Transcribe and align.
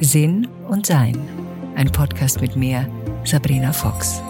Sinn 0.00 0.46
und 0.68 0.84
Sein. 0.84 1.16
Ein 1.74 1.90
Podcast 1.90 2.42
mit 2.42 2.54
mir, 2.54 2.86
Sabrina 3.24 3.72
Fox. 3.72 4.20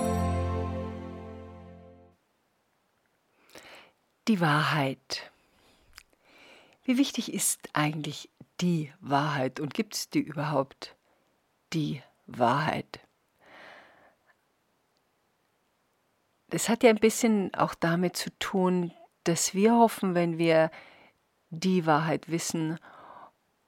Die 4.28 4.40
Wahrheit. 4.40 5.28
Wie 6.84 6.98
wichtig 6.98 7.34
ist 7.34 7.68
eigentlich 7.72 8.30
die 8.60 8.92
Wahrheit 9.00 9.58
und 9.58 9.74
gibt 9.74 9.94
es 9.94 10.08
die 10.08 10.20
überhaupt? 10.20 10.94
Die 11.72 12.00
Wahrheit. 12.28 13.00
Das 16.50 16.68
hat 16.68 16.84
ja 16.84 16.90
ein 16.90 17.00
bisschen 17.00 17.52
auch 17.56 17.74
damit 17.74 18.16
zu 18.16 18.30
tun, 18.38 18.92
dass 19.24 19.52
wir 19.52 19.74
hoffen, 19.74 20.14
wenn 20.14 20.38
wir 20.38 20.70
die 21.50 21.86
Wahrheit 21.86 22.30
wissen 22.30 22.78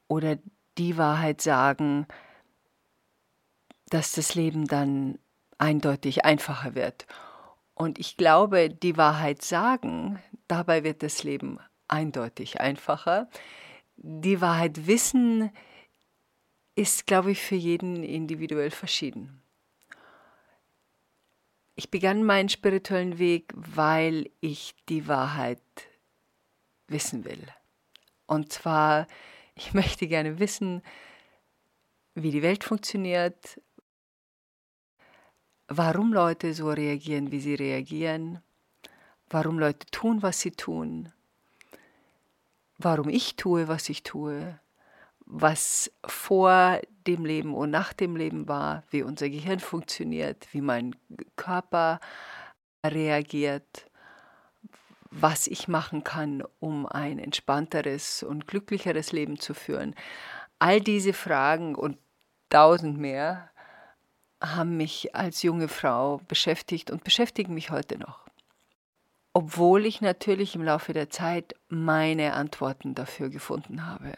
oder 0.07 0.39
die 0.79 0.97
Wahrheit 0.97 1.41
sagen, 1.41 2.07
dass 3.91 4.13
das 4.13 4.35
Leben 4.35 4.67
dann 4.67 5.19
eindeutig 5.59 6.25
einfacher 6.25 6.75
wird. 6.75 7.07
Und 7.75 7.99
ich 7.99 8.17
glaube, 8.17 8.71
die 8.71 8.97
Wahrheit 8.97 9.43
sagen, 9.43 10.21
dabei 10.47 10.85
wird 10.85 11.03
das 11.03 11.25
Leben 11.25 11.59
eindeutig 11.89 12.61
einfacher. 12.61 13.29
Die 13.97 14.41
Wahrheit 14.41 14.87
wissen 14.87 15.51
ist, 16.75 17.07
glaube 17.07 17.33
ich, 17.33 17.43
für 17.43 17.57
jeden 17.57 18.05
individuell 18.05 18.71
verschieden. 18.71 19.43
Ich 21.75 21.91
begann 21.91 22.25
meinen 22.25 22.49
spirituellen 22.49 23.19
Weg, 23.19 23.53
weil 23.55 24.31
ich 24.41 24.75
die 24.89 25.07
Wahrheit 25.09 25.63
wissen 26.89 27.25
will. 27.25 27.47
Und 28.27 28.53
zwar, 28.53 29.07
ich 29.59 29.75
möchte 29.75 30.07
gerne 30.07 30.39
wissen, 30.39 30.83
wie 32.15 32.31
die 32.31 32.43
Welt 32.43 32.65
funktioniert, 32.65 33.61
warum 35.67 36.13
Leute 36.13 36.55
so 36.55 36.71
reagieren, 36.71 37.33
wie 37.33 37.41
sie 37.41 37.55
reagieren, 37.55 38.41
warum 39.29 39.59
Leute 39.59 39.87
tun, 39.91 40.23
was 40.23 40.41
sie 40.41 40.53
tun, 40.53 41.13
warum 42.79 43.09
ich 43.09 43.37
tue, 43.37 43.69
was 43.69 43.89
ich 43.89 44.05
tue, 44.05 44.61
was 45.27 45.91
vor 46.07 46.81
dem 47.07 47.25
Leben 47.25 47.55
und 47.55 47.71
nach 47.71 47.93
dem 47.93 48.17
Leben 48.17 48.49
war, 48.49 48.85
wie 48.91 49.03
unser 49.03 49.29
Gehirn 49.29 49.61
funktioniert, 49.61 50.47
wie 50.53 50.61
mein 50.61 50.95
Körper 51.37 51.99
reagiert, 52.87 53.88
was 55.11 55.47
ich 55.47 55.69
machen 55.69 56.05
kann, 56.05 56.43
um 56.61 56.87
ein 56.87 57.19
entspannteres 57.19 58.23
und 58.23 58.47
glücklicheres 58.47 59.13
Leben 59.13 59.39
zu 59.39 59.55
führen. 59.55 59.95
All 60.59 60.81
diese 60.81 61.13
Fragen 61.13 61.75
und 61.75 61.99
tausend 62.51 62.99
mehr 62.99 63.51
haben 64.41 64.77
mich 64.77 65.15
als 65.15 65.43
junge 65.43 65.69
Frau 65.69 66.21
beschäftigt 66.29 66.91
und 66.91 67.05
beschäftigen 67.05 67.55
mich 67.55 67.71
heute 67.71 67.99
noch. 67.99 68.21
Obwohl 69.33 69.87
ich 69.87 70.01
natürlich 70.01 70.55
im 70.55 70.63
Laufe 70.63 70.93
der 70.93 71.11
Zeit 71.11 71.55
meine 71.69 72.35
Antworten 72.35 72.95
dafür 72.95 73.29
gefunden 73.29 73.87
habe. 73.87 74.17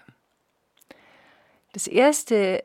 Das 1.72 1.86
erste, 1.86 2.64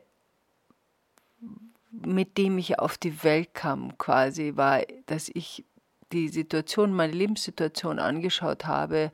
mit 1.90 2.38
dem 2.38 2.58
ich 2.58 2.78
auf 2.78 2.98
die 2.98 3.22
Welt 3.22 3.54
kam, 3.54 3.96
quasi, 3.98 4.56
war, 4.56 4.82
dass 5.06 5.28
ich 5.32 5.64
die 6.12 6.28
Situation, 6.28 6.92
meine 6.92 7.12
Lebenssituation 7.12 7.98
angeschaut 7.98 8.66
habe 8.66 9.10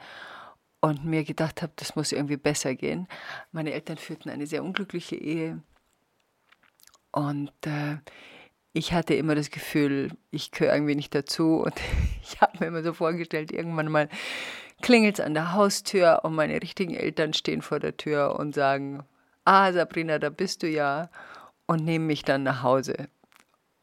und 0.80 1.04
mir 1.04 1.24
gedacht 1.24 1.62
habe, 1.62 1.72
das 1.76 1.96
muss 1.96 2.12
irgendwie 2.12 2.36
besser 2.36 2.74
gehen. 2.74 3.08
Meine 3.52 3.72
Eltern 3.72 3.98
führten 3.98 4.30
eine 4.30 4.46
sehr 4.46 4.64
unglückliche 4.64 5.16
Ehe 5.16 5.62
und 7.12 7.52
äh, 7.66 7.98
ich 8.72 8.92
hatte 8.94 9.14
immer 9.14 9.34
das 9.34 9.50
Gefühl, 9.50 10.12
ich 10.30 10.50
gehöre 10.50 10.74
irgendwie 10.74 10.94
nicht 10.94 11.14
dazu 11.14 11.62
und 11.62 11.74
ich 12.22 12.40
habe 12.40 12.58
mir 12.58 12.66
immer 12.66 12.82
so 12.82 12.92
vorgestellt, 12.92 13.52
irgendwann 13.52 13.90
mal 13.90 14.08
klingelt 14.80 15.18
es 15.18 15.24
an 15.24 15.34
der 15.34 15.52
Haustür 15.52 16.20
und 16.24 16.34
meine 16.34 16.60
richtigen 16.60 16.94
Eltern 16.94 17.34
stehen 17.34 17.62
vor 17.62 17.78
der 17.78 17.96
Tür 17.96 18.36
und 18.38 18.54
sagen, 18.54 19.04
ah 19.44 19.72
Sabrina, 19.72 20.18
da 20.18 20.30
bist 20.30 20.62
du 20.62 20.68
ja 20.68 21.10
und 21.66 21.84
nehmen 21.84 22.06
mich 22.06 22.24
dann 22.24 22.42
nach 22.42 22.62
Hause. 22.62 23.08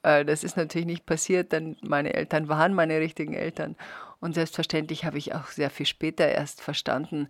Äh, 0.03 0.25
das 0.25 0.43
ist 0.43 0.57
natürlich 0.57 0.87
nicht 0.87 1.05
passiert, 1.05 1.51
denn 1.51 1.77
meine 1.81 2.13
Eltern 2.13 2.47
waren 2.47 2.73
meine 2.73 2.99
richtigen 2.99 3.33
Eltern. 3.33 3.75
Und 4.19 4.35
selbstverständlich 4.35 5.05
habe 5.05 5.17
ich 5.17 5.33
auch 5.33 5.47
sehr 5.47 5.69
viel 5.69 5.85
später 5.85 6.27
erst 6.27 6.61
verstanden, 6.61 7.29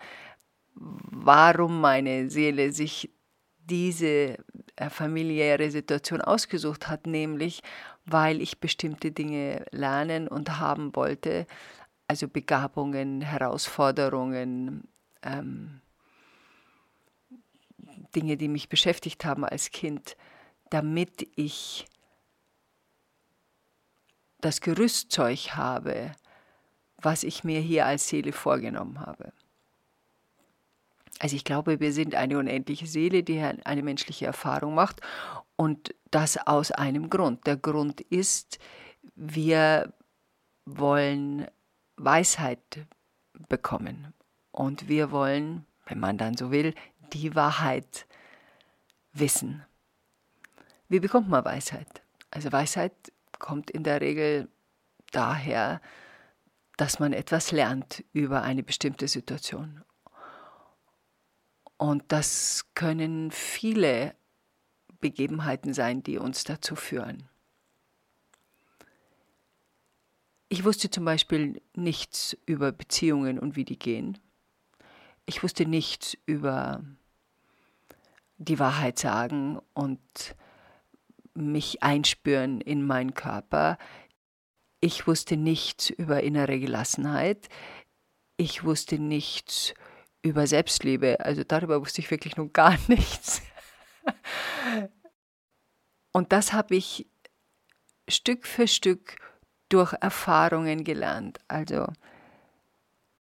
warum 0.76 1.82
meine 1.82 2.30
Seele 2.30 2.72
sich 2.72 3.12
diese 3.58 4.38
äh, 4.76 4.90
familiäre 4.90 5.70
Situation 5.70 6.22
ausgesucht 6.22 6.88
hat, 6.88 7.06
nämlich 7.06 7.62
weil 8.06 8.42
ich 8.42 8.60
bestimmte 8.60 9.12
Dinge 9.12 9.66
lernen 9.72 10.28
und 10.28 10.58
haben 10.60 10.96
wollte, 10.96 11.46
also 12.08 12.28
Begabungen, 12.28 13.22
Herausforderungen, 13.22 14.88
ähm, 15.22 15.82
Dinge, 18.16 18.38
die 18.38 18.48
mich 18.48 18.70
beschäftigt 18.70 19.26
haben 19.26 19.46
als 19.46 19.70
Kind, 19.70 20.18
damit 20.72 21.28
ich 21.36 21.86
das 24.42 24.62
Gerüstzeug 24.62 25.56
habe, 25.56 26.12
was 26.98 27.24
ich 27.24 27.44
mir 27.44 27.60
hier 27.60 27.86
als 27.86 28.08
Seele 28.08 28.32
vorgenommen 28.32 29.00
habe. 29.00 29.32
Also 31.20 31.36
ich 31.36 31.44
glaube, 31.44 31.80
wir 31.80 31.92
sind 31.92 32.16
eine 32.16 32.38
unendliche 32.38 32.88
Seele, 32.88 33.24
die 33.24 33.40
eine 33.40 33.84
menschliche 33.84 34.26
Erfahrung 34.26 34.74
macht 34.74 35.02
und 35.58 35.94
das 36.12 36.38
aus 36.48 36.72
einem 36.72 37.10
Grund. 37.10 37.46
Der 37.46 37.58
Grund 37.58 38.00
ist, 38.02 38.58
wir 39.16 39.94
wollen 40.66 41.48
Weisheit 41.98 42.88
bekommen 43.50 44.14
und 44.52 44.88
wir 44.88 45.12
wollen, 45.12 45.66
wenn 45.88 46.00
man 46.00 46.18
dann 46.18 46.38
so 46.38 46.52
will, 46.52 46.74
die 47.12 47.36
Wahrheit 47.36 48.06
wissen. 49.12 49.66
Wie 50.88 51.00
bekommt 51.00 51.28
man 51.28 51.44
Weisheit? 51.44 52.02
Also 52.32 52.52
Weisheit 52.52 52.94
kommt 53.40 53.72
in 53.72 53.84
der 53.84 54.02
Regel 54.02 54.50
daher, 55.12 55.82
dass 56.78 57.00
man 57.00 57.14
etwas 57.14 57.52
lernt 57.52 58.04
über 58.14 58.44
eine 58.44 58.64
bestimmte 58.64 59.08
Situation. 59.08 59.84
Und 61.78 62.04
das 62.10 62.66
können 62.76 63.32
viele 63.32 64.16
Begebenheiten 65.00 65.74
sein, 65.74 66.04
die 66.04 66.18
uns 66.18 66.44
dazu 66.44 66.76
führen. 66.76 67.28
Ich 70.50 70.66
wusste 70.66 70.90
zum 70.90 71.06
Beispiel 71.06 71.62
nichts 71.76 72.36
über 72.46 72.72
Beziehungen 72.72 73.40
und 73.40 73.56
wie 73.56 73.66
die 73.66 73.78
gehen. 73.78 74.18
Ich 75.26 75.44
wusste 75.44 75.66
nichts 75.66 76.18
über 76.26 76.84
die 78.38 78.58
Wahrheit 78.58 78.98
sagen 78.98 79.60
und 79.74 80.00
mich 81.40 81.84
einspüren 81.84 82.62
in 82.62 82.86
meinen 82.86 83.14
Körper. 83.14 83.78
Ich 84.82 85.08
wusste 85.08 85.38
nichts 85.38 85.90
über 85.90 86.24
innere 86.24 86.60
Gelassenheit. 86.60 87.50
Ich 88.38 88.64
wusste 88.64 89.00
nichts 89.00 89.74
über 90.22 90.48
Selbstliebe. 90.48 91.20
Also 91.20 91.44
darüber 91.44 91.82
wusste 91.82 92.02
ich 92.02 92.12
wirklich 92.12 92.38
nur 92.38 92.52
gar 92.52 92.78
nichts. 92.88 93.42
Und 96.12 96.32
das 96.32 96.54
habe 96.54 96.76
ich 96.76 97.08
Stück 98.08 98.48
für 98.48 98.68
Stück 98.68 99.18
durch 99.70 99.94
Erfahrungen 99.94 100.84
gelernt. 100.84 101.40
Also 101.48 101.88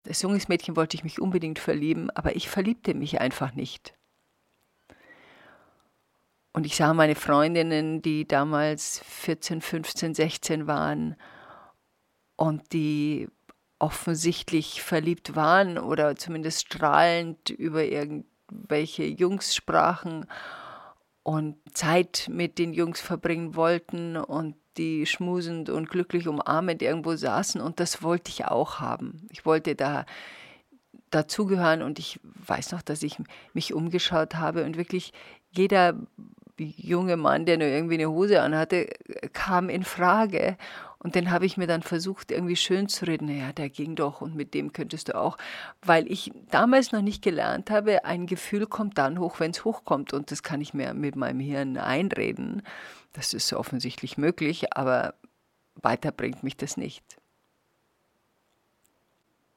als 0.07 0.21
junges 0.21 0.47
Mädchen 0.47 0.75
wollte 0.75 0.95
ich 0.95 1.03
mich 1.03 1.19
unbedingt 1.19 1.59
verlieben, 1.59 2.11
aber 2.11 2.35
ich 2.35 2.49
verliebte 2.49 2.93
mich 2.93 3.19
einfach 3.19 3.53
nicht. 3.53 3.95
Und 6.55 6.65
ich 6.65 6.77
sah 6.77 6.93
meine 6.93 7.15
Freundinnen, 7.15 8.01
die 8.01 8.25
damals 8.25 9.01
14, 9.09 9.59
15, 9.59 10.15
16 10.15 10.67
waren 10.67 11.17
und 12.37 12.71
die 12.71 13.27
offensichtlich 13.77 14.81
verliebt 14.81 15.35
waren 15.35 15.77
oder 15.77 16.15
zumindest 16.15 16.61
strahlend 16.61 17.49
über 17.49 17.83
irgendwelche 17.83 19.03
Jungs 19.03 19.53
sprachen 19.53 20.27
und 21.23 21.57
Zeit 21.73 22.27
mit 22.31 22.57
den 22.57 22.73
Jungs 22.73 23.01
verbringen 23.01 23.57
wollten 23.57 24.15
und 24.15 24.55
die 24.77 25.05
schmusend 25.05 25.69
und 25.69 25.89
glücklich 25.89 26.25
umarmend 26.25 26.81
irgendwo 26.81 27.17
saßen 27.17 27.59
und 27.59 27.81
das 27.81 28.01
wollte 28.01 28.31
ich 28.31 28.45
auch 28.45 28.79
haben. 28.79 29.27
Ich 29.29 29.45
wollte 29.45 29.75
da 29.75 30.05
dazugehören 31.09 31.81
und 31.81 31.99
ich 31.99 32.17
weiß 32.23 32.71
noch, 32.71 32.81
dass 32.81 33.03
ich 33.03 33.17
mich 33.53 33.73
umgeschaut 33.73 34.35
habe 34.35 34.63
und 34.63 34.77
wirklich 34.77 35.11
jeder 35.51 35.97
junge 36.57 37.17
Mann, 37.17 37.45
der 37.45 37.57
nur 37.57 37.67
irgendwie 37.67 37.95
eine 37.95 38.09
Hose 38.09 38.41
anhatte, 38.41 38.89
kam 39.33 39.69
in 39.69 39.83
Frage. 39.83 40.57
Und 40.99 41.13
den 41.13 41.29
habe 41.29 41.45
ich 41.45 41.55
mir 41.55 41.67
dann 41.67 41.83
versucht, 41.83 42.31
irgendwie 42.31 42.55
schön 42.55 42.87
zu 42.87 43.05
reden. 43.05 43.27
Naja, 43.27 43.53
der 43.53 43.69
ging 43.69 43.95
doch 43.95 44.21
und 44.21 44.35
mit 44.35 44.53
dem 44.53 44.73
könntest 44.73 45.09
du 45.09 45.15
auch. 45.15 45.37
Weil 45.83 46.11
ich 46.11 46.31
damals 46.49 46.91
noch 46.91 47.01
nicht 47.01 47.21
gelernt 47.21 47.69
habe, 47.69 48.05
ein 48.05 48.25
Gefühl 48.25 48.65
kommt 48.65 48.97
dann 48.97 49.19
hoch, 49.19 49.39
wenn 49.39 49.51
es 49.51 49.63
hochkommt. 49.65 50.13
Und 50.13 50.31
das 50.31 50.41
kann 50.41 50.61
ich 50.61 50.73
mir 50.73 50.93
mit 50.93 51.15
meinem 51.15 51.39
Hirn 51.39 51.77
einreden. 51.77 52.63
Das 53.13 53.33
ist 53.33 53.53
offensichtlich 53.53 54.17
möglich, 54.17 54.75
aber 54.75 55.13
weiter 55.75 56.11
bringt 56.11 56.41
mich 56.43 56.57
das 56.57 56.75
nicht. 56.75 57.03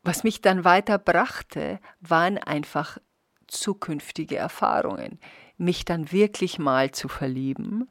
Was 0.02 0.24
mich 0.24 0.42
dann 0.42 0.64
weiterbrachte, 0.64 1.80
waren 2.00 2.38
einfach 2.38 2.98
zukünftige 3.46 4.36
Erfahrungen, 4.36 5.18
mich 5.58 5.84
dann 5.84 6.12
wirklich 6.12 6.58
mal 6.58 6.92
zu 6.92 7.08
verlieben. 7.08 7.88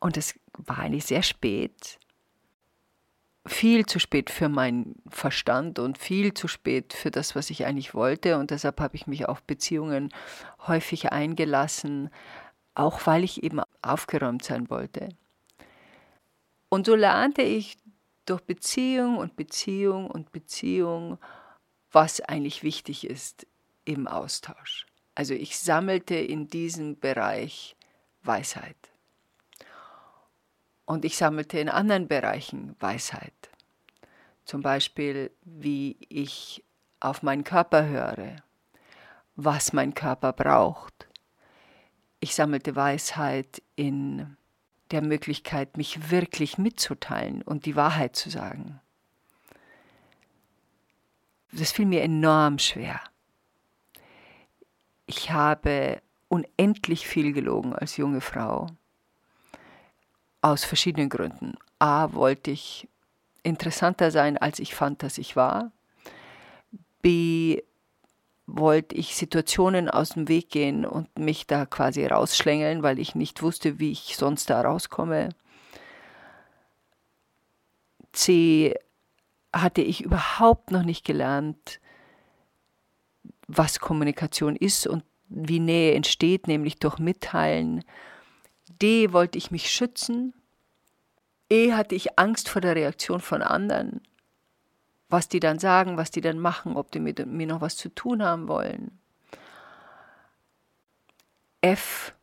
Und 0.00 0.16
es 0.16 0.38
war 0.52 0.78
eigentlich 0.78 1.06
sehr 1.06 1.22
spät, 1.22 1.98
viel 3.46 3.86
zu 3.86 3.98
spät 3.98 4.30
für 4.30 4.48
meinen 4.48 5.00
Verstand 5.08 5.78
und 5.78 5.98
viel 5.98 6.34
zu 6.34 6.48
spät 6.48 6.92
für 6.92 7.10
das, 7.10 7.34
was 7.34 7.50
ich 7.50 7.64
eigentlich 7.64 7.94
wollte. 7.94 8.38
Und 8.38 8.50
deshalb 8.50 8.80
habe 8.80 8.96
ich 8.96 9.06
mich 9.06 9.26
auf 9.26 9.42
Beziehungen 9.42 10.10
häufig 10.66 11.12
eingelassen, 11.12 12.10
auch 12.74 13.06
weil 13.06 13.24
ich 13.24 13.42
eben 13.42 13.60
aufgeräumt 13.82 14.44
sein 14.44 14.70
wollte. 14.70 15.08
Und 16.68 16.86
so 16.86 16.94
lernte 16.94 17.42
ich 17.42 17.76
durch 18.26 18.42
Beziehung 18.42 19.16
und 19.16 19.36
Beziehung 19.36 20.10
und 20.10 20.32
Beziehung, 20.32 21.18
was 21.90 22.20
eigentlich 22.20 22.62
wichtig 22.62 23.06
ist 23.06 23.46
im 23.84 24.06
Austausch. 24.06 24.87
Also 25.18 25.34
ich 25.34 25.58
sammelte 25.58 26.14
in 26.14 26.46
diesem 26.46 26.96
Bereich 26.96 27.74
Weisheit. 28.22 28.76
Und 30.84 31.04
ich 31.04 31.16
sammelte 31.16 31.58
in 31.58 31.68
anderen 31.68 32.06
Bereichen 32.06 32.76
Weisheit. 32.78 33.34
Zum 34.44 34.62
Beispiel, 34.62 35.32
wie 35.42 35.96
ich 36.08 36.62
auf 37.00 37.24
meinen 37.24 37.42
Körper 37.42 37.88
höre, 37.88 38.36
was 39.34 39.72
mein 39.72 39.92
Körper 39.92 40.32
braucht. 40.32 41.08
Ich 42.20 42.36
sammelte 42.36 42.76
Weisheit 42.76 43.60
in 43.74 44.36
der 44.92 45.02
Möglichkeit, 45.02 45.76
mich 45.76 46.12
wirklich 46.12 46.58
mitzuteilen 46.58 47.42
und 47.42 47.66
die 47.66 47.74
Wahrheit 47.74 48.14
zu 48.14 48.30
sagen. 48.30 48.80
Das 51.50 51.72
fiel 51.72 51.86
mir 51.86 52.02
enorm 52.02 52.60
schwer. 52.60 53.00
Ich 55.10 55.30
habe 55.30 56.02
unendlich 56.28 57.08
viel 57.08 57.32
gelogen 57.32 57.74
als 57.74 57.96
junge 57.96 58.20
Frau. 58.20 58.66
Aus 60.42 60.64
verschiedenen 60.64 61.08
Gründen. 61.08 61.54
A, 61.78 62.12
wollte 62.12 62.50
ich 62.50 62.86
interessanter 63.42 64.10
sein, 64.10 64.36
als 64.36 64.58
ich 64.58 64.74
fand, 64.74 65.02
dass 65.02 65.16
ich 65.16 65.34
war. 65.34 65.72
B, 67.00 67.62
wollte 68.46 68.96
ich 68.96 69.16
Situationen 69.16 69.88
aus 69.88 70.10
dem 70.10 70.28
Weg 70.28 70.50
gehen 70.50 70.84
und 70.84 71.18
mich 71.18 71.46
da 71.46 71.64
quasi 71.64 72.04
rausschlängeln, 72.04 72.82
weil 72.82 72.98
ich 72.98 73.14
nicht 73.14 73.40
wusste, 73.40 73.78
wie 73.78 73.92
ich 73.92 74.14
sonst 74.14 74.50
da 74.50 74.60
rauskomme. 74.60 75.30
C 78.12 78.74
hatte 79.54 79.80
ich 79.80 80.02
überhaupt 80.04 80.70
noch 80.70 80.82
nicht 80.82 81.06
gelernt, 81.06 81.80
was 83.48 83.80
Kommunikation 83.80 84.56
ist 84.56 84.86
und 84.86 85.02
wie 85.28 85.60
Nähe 85.60 85.94
entsteht, 85.94 86.46
nämlich 86.46 86.78
durch 86.78 86.98
Mitteilen. 86.98 87.84
D 88.80 89.12
wollte 89.12 89.36
ich 89.38 89.50
mich 89.50 89.70
schützen. 89.70 90.32
E 91.50 91.72
hatte 91.72 91.94
ich 91.94 92.18
Angst 92.18 92.48
vor 92.48 92.60
der 92.60 92.76
Reaktion 92.76 93.20
von 93.20 93.42
anderen 93.42 94.00
was 95.08 95.28
die 95.28 95.40
dann 95.40 95.58
sagen, 95.58 95.96
was 95.96 96.10
die 96.10 96.20
dann 96.20 96.38
machen, 96.38 96.76
ob 96.76 96.90
die 96.90 97.00
mit 97.00 97.24
mir 97.26 97.46
noch 97.46 97.60
was 97.60 97.76
zu 97.76 97.88
tun 97.88 98.22
haben 98.22 98.48
wollen. 98.48 98.98
F 101.60 102.14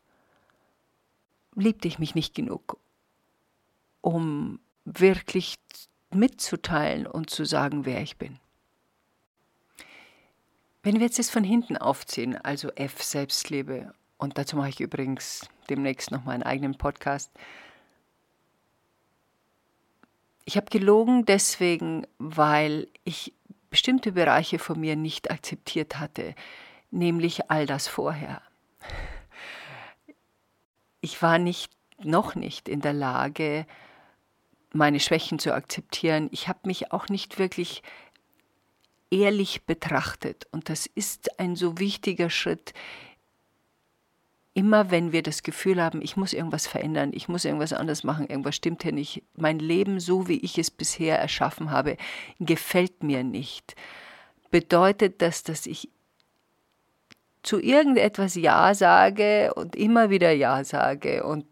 liebte 1.54 1.88
ich 1.88 1.98
mich 1.98 2.14
nicht 2.14 2.34
genug, 2.34 2.78
um 4.00 4.60
wirklich 4.84 5.56
mitzuteilen 6.10 7.06
und 7.06 7.28
zu 7.28 7.44
sagen, 7.44 7.84
wer 7.84 8.02
ich 8.02 8.16
bin. 8.16 8.38
Wenn 10.86 11.00
wir 11.00 11.06
jetzt 11.06 11.18
das 11.18 11.30
von 11.30 11.42
hinten 11.42 11.76
aufziehen, 11.76 12.36
also 12.36 12.70
F 12.76 13.02
Selbstliebe, 13.02 13.92
und 14.18 14.38
dazu 14.38 14.54
mache 14.54 14.68
ich 14.68 14.80
übrigens 14.80 15.48
demnächst 15.68 16.12
noch 16.12 16.22
meinen 16.22 16.44
eigenen 16.44 16.78
Podcast, 16.78 17.32
ich 20.44 20.56
habe 20.56 20.70
gelogen 20.70 21.24
deswegen, 21.24 22.06
weil 22.18 22.86
ich 23.02 23.32
bestimmte 23.68 24.12
Bereiche 24.12 24.60
von 24.60 24.78
mir 24.78 24.94
nicht 24.94 25.28
akzeptiert 25.28 25.98
hatte, 25.98 26.36
nämlich 26.92 27.50
all 27.50 27.66
das 27.66 27.88
vorher. 27.88 28.40
Ich 31.00 31.20
war 31.20 31.38
nicht, 31.38 31.72
noch 31.98 32.36
nicht 32.36 32.68
in 32.68 32.80
der 32.80 32.92
Lage, 32.92 33.66
meine 34.72 35.00
Schwächen 35.00 35.40
zu 35.40 35.52
akzeptieren. 35.52 36.28
Ich 36.30 36.46
habe 36.46 36.60
mich 36.62 36.92
auch 36.92 37.08
nicht 37.08 37.40
wirklich 37.40 37.82
ehrlich 39.10 39.64
betrachtet. 39.64 40.46
Und 40.52 40.68
das 40.68 40.86
ist 40.86 41.38
ein 41.38 41.56
so 41.56 41.78
wichtiger 41.78 42.30
Schritt 42.30 42.72
immer 44.56 44.90
wenn 44.90 45.12
wir 45.12 45.22
das 45.22 45.42
Gefühl 45.42 45.82
haben, 45.82 46.00
ich 46.00 46.16
muss 46.16 46.32
irgendwas 46.32 46.66
verändern, 46.66 47.10
ich 47.12 47.28
muss 47.28 47.44
irgendwas 47.44 47.74
anders 47.74 48.04
machen, 48.04 48.26
irgendwas 48.26 48.56
stimmt 48.56 48.84
hier 48.84 48.92
nicht, 48.92 49.22
mein 49.34 49.58
Leben 49.58 50.00
so 50.00 50.28
wie 50.28 50.38
ich 50.38 50.56
es 50.56 50.70
bisher 50.70 51.18
erschaffen 51.18 51.70
habe, 51.70 51.98
gefällt 52.40 53.02
mir 53.02 53.22
nicht, 53.22 53.76
bedeutet 54.50 55.20
das, 55.20 55.42
dass 55.42 55.66
ich 55.66 55.90
zu 57.42 57.60
irgendetwas 57.60 58.34
Ja 58.34 58.72
sage 58.74 59.52
und 59.52 59.76
immer 59.76 60.08
wieder 60.08 60.32
Ja 60.32 60.64
sage 60.64 61.22
und 61.22 61.44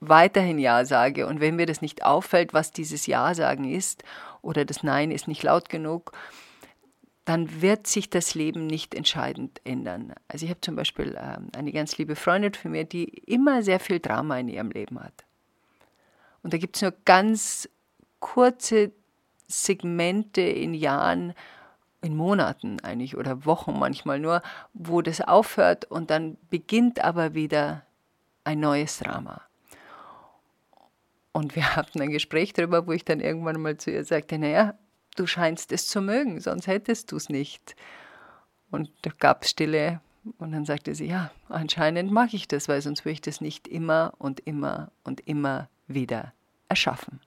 weiterhin 0.00 0.58
Ja 0.58 0.84
sage. 0.84 1.28
Und 1.28 1.38
wenn 1.38 1.54
mir 1.54 1.66
das 1.66 1.82
nicht 1.82 2.04
auffällt, 2.04 2.52
was 2.52 2.72
dieses 2.72 3.06
Ja 3.06 3.32
sagen 3.32 3.62
ist, 3.62 4.02
oder 4.42 4.64
das 4.64 4.82
Nein 4.82 5.12
ist 5.12 5.28
nicht 5.28 5.44
laut 5.44 5.68
genug, 5.68 6.10
dann 7.28 7.60
wird 7.60 7.86
sich 7.86 8.08
das 8.08 8.34
Leben 8.34 8.66
nicht 8.66 8.94
entscheidend 8.94 9.60
ändern. 9.64 10.14
Also 10.28 10.46
ich 10.46 10.50
habe 10.50 10.62
zum 10.62 10.76
Beispiel 10.76 11.14
ähm, 11.20 11.48
eine 11.54 11.72
ganz 11.72 11.98
liebe 11.98 12.16
Freundin 12.16 12.54
von 12.54 12.70
mir, 12.70 12.84
die 12.84 13.04
immer 13.04 13.62
sehr 13.62 13.80
viel 13.80 14.00
Drama 14.00 14.38
in 14.38 14.48
ihrem 14.48 14.70
Leben 14.70 14.98
hat. 14.98 15.26
Und 16.42 16.54
da 16.54 16.56
gibt 16.56 16.76
es 16.76 16.82
nur 16.82 16.94
ganz 17.04 17.68
kurze 18.18 18.92
Segmente 19.46 20.40
in 20.40 20.72
Jahren, 20.72 21.34
in 22.00 22.16
Monaten 22.16 22.80
eigentlich 22.80 23.14
oder 23.14 23.44
Wochen 23.44 23.78
manchmal 23.78 24.20
nur, 24.20 24.40
wo 24.72 25.02
das 25.02 25.20
aufhört 25.20 25.84
und 25.84 26.08
dann 26.08 26.38
beginnt 26.48 27.04
aber 27.04 27.34
wieder 27.34 27.84
ein 28.44 28.60
neues 28.60 29.00
Drama. 29.00 29.42
Und 31.32 31.56
wir 31.56 31.76
hatten 31.76 32.00
ein 32.00 32.10
Gespräch 32.10 32.54
darüber, 32.54 32.86
wo 32.86 32.92
ich 32.92 33.04
dann 33.04 33.20
irgendwann 33.20 33.60
mal 33.60 33.76
zu 33.76 33.90
ihr 33.90 34.06
sagte, 34.06 34.38
naja, 34.38 34.78
du 35.18 35.26
scheinst 35.26 35.72
es 35.72 35.86
zu 35.86 36.00
mögen, 36.00 36.40
sonst 36.40 36.66
hättest 36.66 37.12
du 37.12 37.16
es 37.16 37.28
nicht. 37.28 37.76
Und 38.70 38.90
da 39.02 39.10
gab 39.18 39.44
es 39.44 39.50
Stille 39.50 40.00
und 40.38 40.52
dann 40.52 40.64
sagte 40.64 40.94
sie, 40.94 41.06
ja, 41.06 41.30
anscheinend 41.48 42.10
mag 42.10 42.34
ich 42.34 42.48
das, 42.48 42.68
weil 42.68 42.82
sonst 42.82 43.04
würde 43.04 43.14
ich 43.14 43.20
das 43.20 43.40
nicht 43.40 43.66
immer 43.66 44.12
und 44.18 44.40
immer 44.40 44.90
und 45.04 45.26
immer 45.26 45.68
wieder 45.86 46.32
erschaffen. 46.68 47.20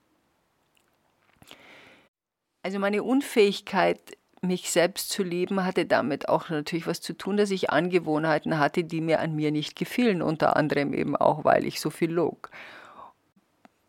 Also 2.63 2.77
meine 2.77 3.01
Unfähigkeit, 3.01 3.99
mich 4.41 4.71
selbst 4.71 5.09
zu 5.09 5.23
lieben, 5.23 5.63
hatte 5.63 5.85
damit 5.85 6.29
auch 6.29 6.49
natürlich 6.49 6.87
was 6.87 7.01
zu 7.01 7.13
tun, 7.13 7.37
dass 7.37 7.51
ich 7.51 7.69
Angewohnheiten 7.69 8.57
hatte, 8.59 8.83
die 8.83 9.01
mir 9.01 9.19
an 9.19 9.35
mir 9.35 9.51
nicht 9.51 9.75
gefielen, 9.75 10.21
unter 10.21 10.55
anderem 10.55 10.93
eben 10.93 11.15
auch, 11.15 11.43
weil 11.43 11.65
ich 11.65 11.79
so 11.79 11.89
viel 11.89 12.11
log. 12.11 12.49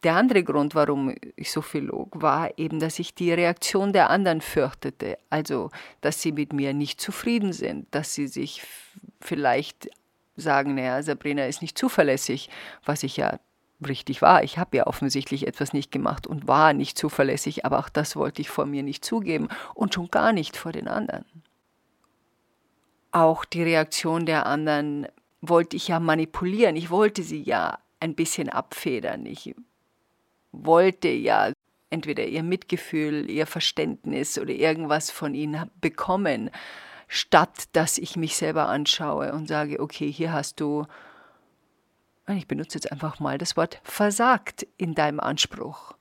Der 0.02 0.16
andere 0.16 0.42
Grund, 0.42 0.74
warum 0.74 1.14
ich 1.36 1.52
so 1.52 1.62
viel 1.62 1.84
log, 1.84 2.20
war 2.20 2.58
eben, 2.58 2.80
dass 2.80 2.98
ich 2.98 3.14
die 3.14 3.32
Reaktion 3.32 3.92
der 3.92 4.10
anderen 4.10 4.40
fürchtete. 4.40 5.16
Also, 5.30 5.70
dass 6.00 6.20
sie 6.20 6.32
mit 6.32 6.52
mir 6.52 6.74
nicht 6.74 7.00
zufrieden 7.00 7.52
sind, 7.52 7.86
dass 7.94 8.14
sie 8.14 8.26
sich 8.26 8.62
vielleicht 9.20 9.88
sagen, 10.36 10.74
naja, 10.74 11.02
Sabrina 11.02 11.46
ist 11.46 11.62
nicht 11.62 11.78
zuverlässig, 11.78 12.50
was 12.84 13.04
ich 13.04 13.16
ja 13.16 13.38
richtig 13.86 14.22
war. 14.22 14.42
Ich 14.42 14.58
habe 14.58 14.76
ja 14.76 14.86
offensichtlich 14.86 15.46
etwas 15.46 15.72
nicht 15.72 15.92
gemacht 15.92 16.26
und 16.26 16.48
war 16.48 16.72
nicht 16.72 16.98
zuverlässig, 16.98 17.64
aber 17.64 17.78
auch 17.78 17.88
das 17.88 18.16
wollte 18.16 18.42
ich 18.42 18.48
vor 18.48 18.66
mir 18.66 18.82
nicht 18.82 19.04
zugeben 19.04 19.48
und 19.74 19.94
schon 19.94 20.08
gar 20.08 20.32
nicht 20.32 20.56
vor 20.56 20.72
den 20.72 20.88
anderen. 20.88 21.24
Auch 23.12 23.44
die 23.44 23.62
Reaktion 23.62 24.26
der 24.26 24.46
anderen 24.46 25.06
wollte 25.40 25.76
ich 25.76 25.88
ja 25.88 26.00
manipulieren. 26.00 26.76
Ich 26.76 26.90
wollte 26.90 27.22
sie 27.22 27.42
ja 27.42 27.78
ein 28.00 28.14
bisschen 28.14 28.48
abfedern. 28.48 29.26
Ich 29.26 29.54
wollte 30.52 31.08
ja 31.08 31.52
entweder 31.90 32.24
ihr 32.24 32.42
Mitgefühl, 32.42 33.28
ihr 33.30 33.46
Verständnis 33.46 34.38
oder 34.38 34.52
irgendwas 34.52 35.10
von 35.10 35.34
ihnen 35.34 35.70
bekommen, 35.80 36.50
statt 37.08 37.64
dass 37.72 37.98
ich 37.98 38.16
mich 38.16 38.36
selber 38.36 38.68
anschaue 38.68 39.32
und 39.32 39.48
sage, 39.48 39.80
okay, 39.80 40.10
hier 40.10 40.32
hast 40.32 40.60
du 40.60 40.86
ich 42.28 42.46
benutze 42.46 42.78
jetzt 42.78 42.90
einfach 42.90 43.20
mal 43.20 43.36
das 43.36 43.56
Wort 43.56 43.80
versagt 43.82 44.66
in 44.76 44.94
deinem 44.94 45.20
Anspruch. 45.20 45.94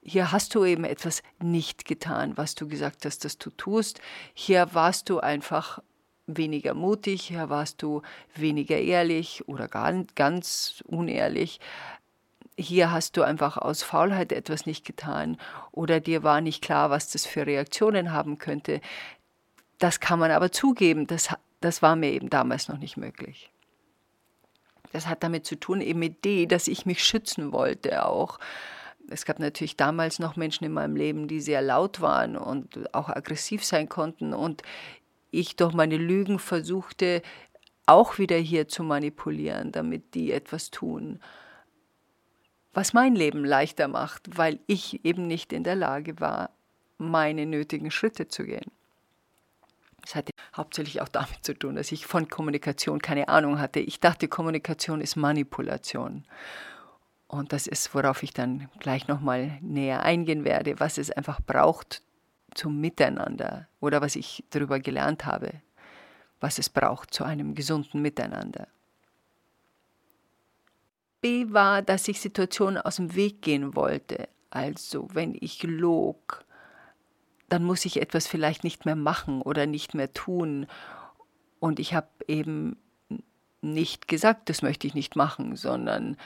Hier 0.00 0.30
hast 0.30 0.54
du 0.54 0.64
eben 0.64 0.84
etwas 0.84 1.22
nicht 1.40 1.84
getan, 1.84 2.36
was 2.36 2.54
du 2.54 2.68
gesagt 2.68 3.04
hast, 3.04 3.24
dass 3.24 3.38
du 3.38 3.50
tust. 3.50 4.00
Hier 4.32 4.68
warst 4.72 5.10
du 5.10 5.18
einfach 5.18 5.80
weniger 6.28 6.74
mutig, 6.74 7.22
hier 7.22 7.50
warst 7.50 7.82
du 7.82 8.02
weniger 8.34 8.78
ehrlich 8.78 9.48
oder 9.48 9.66
gar 9.66 9.92
ganz 10.14 10.82
unehrlich. 10.86 11.60
Hier 12.58 12.90
hast 12.90 13.16
du 13.16 13.22
einfach 13.22 13.58
aus 13.58 13.82
Faulheit 13.82 14.32
etwas 14.32 14.64
nicht 14.64 14.86
getan 14.86 15.36
oder 15.72 16.00
dir 16.00 16.22
war 16.22 16.40
nicht 16.40 16.62
klar, 16.62 16.90
was 16.90 17.10
das 17.10 17.26
für 17.26 17.46
Reaktionen 17.46 18.12
haben 18.12 18.38
könnte. 18.38 18.80
Das 19.78 20.00
kann 20.00 20.18
man 20.18 20.30
aber 20.30 20.50
zugeben, 20.50 21.06
das, 21.06 21.28
das 21.60 21.82
war 21.82 21.96
mir 21.96 22.12
eben 22.12 22.30
damals 22.30 22.68
noch 22.68 22.78
nicht 22.78 22.96
möglich. 22.96 23.50
Das 24.92 25.06
hat 25.06 25.22
damit 25.22 25.44
zu 25.44 25.56
tun, 25.56 25.82
eben 25.82 25.98
mit 25.98 26.24
dem, 26.24 26.48
dass 26.48 26.68
ich 26.68 26.86
mich 26.86 27.04
schützen 27.04 27.52
wollte 27.52 28.06
auch. 28.06 28.38
Es 29.10 29.26
gab 29.26 29.38
natürlich 29.38 29.76
damals 29.76 30.18
noch 30.18 30.36
Menschen 30.36 30.64
in 30.64 30.72
meinem 30.72 30.96
Leben, 30.96 31.28
die 31.28 31.40
sehr 31.40 31.60
laut 31.60 32.00
waren 32.00 32.36
und 32.36 32.94
auch 32.94 33.08
aggressiv 33.08 33.64
sein 33.64 33.88
konnten. 33.88 34.32
Und 34.32 34.62
ich 35.30 35.56
durch 35.56 35.74
meine 35.74 35.96
Lügen 35.96 36.38
versuchte, 36.38 37.22
auch 37.84 38.18
wieder 38.18 38.36
hier 38.36 38.68
zu 38.68 38.82
manipulieren, 38.82 39.70
damit 39.70 40.14
die 40.14 40.32
etwas 40.32 40.70
tun, 40.70 41.20
was 42.76 42.92
mein 42.92 43.14
Leben 43.14 43.42
leichter 43.42 43.88
macht, 43.88 44.36
weil 44.36 44.60
ich 44.66 45.02
eben 45.02 45.26
nicht 45.26 45.54
in 45.54 45.64
der 45.64 45.76
Lage 45.76 46.20
war, 46.20 46.50
meine 46.98 47.46
nötigen 47.46 47.90
Schritte 47.90 48.28
zu 48.28 48.44
gehen. 48.44 48.70
Das 50.02 50.14
hatte 50.14 50.32
hauptsächlich 50.54 51.00
auch 51.00 51.08
damit 51.08 51.42
zu 51.42 51.54
tun, 51.54 51.76
dass 51.76 51.90
ich 51.90 52.06
von 52.06 52.28
Kommunikation 52.28 53.00
keine 53.00 53.28
Ahnung 53.28 53.58
hatte. 53.58 53.80
Ich 53.80 53.98
dachte, 53.98 54.28
Kommunikation 54.28 55.00
ist 55.00 55.16
Manipulation. 55.16 56.24
Und 57.28 57.54
das 57.54 57.66
ist, 57.66 57.94
worauf 57.94 58.22
ich 58.22 58.34
dann 58.34 58.68
gleich 58.78 59.08
nochmal 59.08 59.58
näher 59.62 60.02
eingehen 60.02 60.44
werde, 60.44 60.78
was 60.78 60.98
es 60.98 61.10
einfach 61.10 61.40
braucht 61.40 62.02
zum 62.54 62.78
Miteinander 62.78 63.68
oder 63.80 64.02
was 64.02 64.16
ich 64.16 64.44
darüber 64.50 64.80
gelernt 64.80 65.24
habe, 65.24 65.50
was 66.40 66.58
es 66.58 66.68
braucht 66.68 67.14
zu 67.14 67.24
einem 67.24 67.54
gesunden 67.54 68.02
Miteinander. 68.02 68.68
B 71.20 71.46
war, 71.52 71.82
dass 71.82 72.08
ich 72.08 72.20
Situationen 72.20 72.80
aus 72.80 72.96
dem 72.96 73.14
Weg 73.14 73.42
gehen 73.42 73.74
wollte. 73.74 74.28
Also 74.50 75.08
wenn 75.12 75.36
ich 75.38 75.62
log, 75.62 76.44
dann 77.48 77.64
muss 77.64 77.84
ich 77.84 78.00
etwas 78.00 78.26
vielleicht 78.26 78.64
nicht 78.64 78.84
mehr 78.84 78.96
machen 78.96 79.42
oder 79.42 79.66
nicht 79.66 79.94
mehr 79.94 80.12
tun. 80.12 80.66
Und 81.60 81.78
ich 81.80 81.94
habe 81.94 82.08
eben 82.26 82.76
nicht 83.62 84.08
gesagt, 84.08 84.48
das 84.48 84.62
möchte 84.62 84.86
ich 84.86 84.94
nicht 84.94 85.16
machen, 85.16 85.56
sondern 85.56 86.16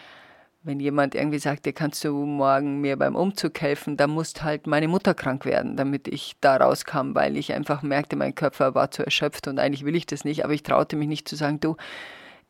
wenn 0.62 0.78
jemand 0.78 1.14
irgendwie 1.14 1.38
sagte, 1.38 1.72
kannst 1.72 2.04
du 2.04 2.12
morgen 2.12 2.80
mir 2.80 2.96
beim 2.98 3.16
Umzug 3.16 3.58
helfen, 3.60 3.96
dann 3.96 4.10
musste 4.10 4.44
halt 4.44 4.66
meine 4.66 4.88
Mutter 4.88 5.14
krank 5.14 5.46
werden, 5.46 5.76
damit 5.76 6.06
ich 6.06 6.36
da 6.40 6.56
rauskam, 6.56 7.14
weil 7.14 7.36
ich 7.36 7.54
einfach 7.54 7.82
merkte, 7.82 8.16
mein 8.16 8.34
Körper 8.34 8.74
war 8.74 8.90
zu 8.90 9.02
erschöpft 9.02 9.48
und 9.48 9.58
eigentlich 9.58 9.84
will 9.84 9.96
ich 9.96 10.04
das 10.04 10.24
nicht, 10.24 10.44
aber 10.44 10.52
ich 10.52 10.62
traute 10.62 10.96
mich 10.96 11.08
nicht 11.08 11.28
zu 11.28 11.36
sagen, 11.36 11.60
du, 11.60 11.76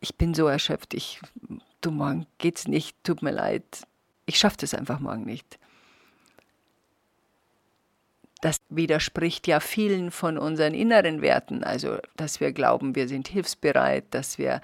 ich 0.01 0.17
bin 0.17 0.35
so 0.35 0.49
erschöpft, 0.49 0.95
ich, 0.95 1.21
du, 1.81 1.91
morgen 1.91 2.27
geht's 2.39 2.69
nicht, 2.69 2.97
tut 3.05 3.23
mir 3.23 3.33
leid, 3.33 3.65
ich 4.27 4.39
schaffe 4.39 4.59
das 4.61 4.75
einfach 4.75 5.01
morgen 5.01 5.25
nicht. 5.25 5.59
Das 8.41 8.59
widerspricht 8.71 9.47
ja 9.47 9.61
vielen 9.61 10.11
von 10.11 10.39
unseren 10.39 10.73
inneren 10.73 11.21
Werten, 11.21 11.63
also 11.63 11.99
dass 12.17 12.41
wir 12.41 12.53
glauben, 12.53 12.95
wir 12.95 13.07
sind 13.07 13.29
hilfsbereit, 13.29 14.05
dass 14.13 14.39
wir 14.39 14.63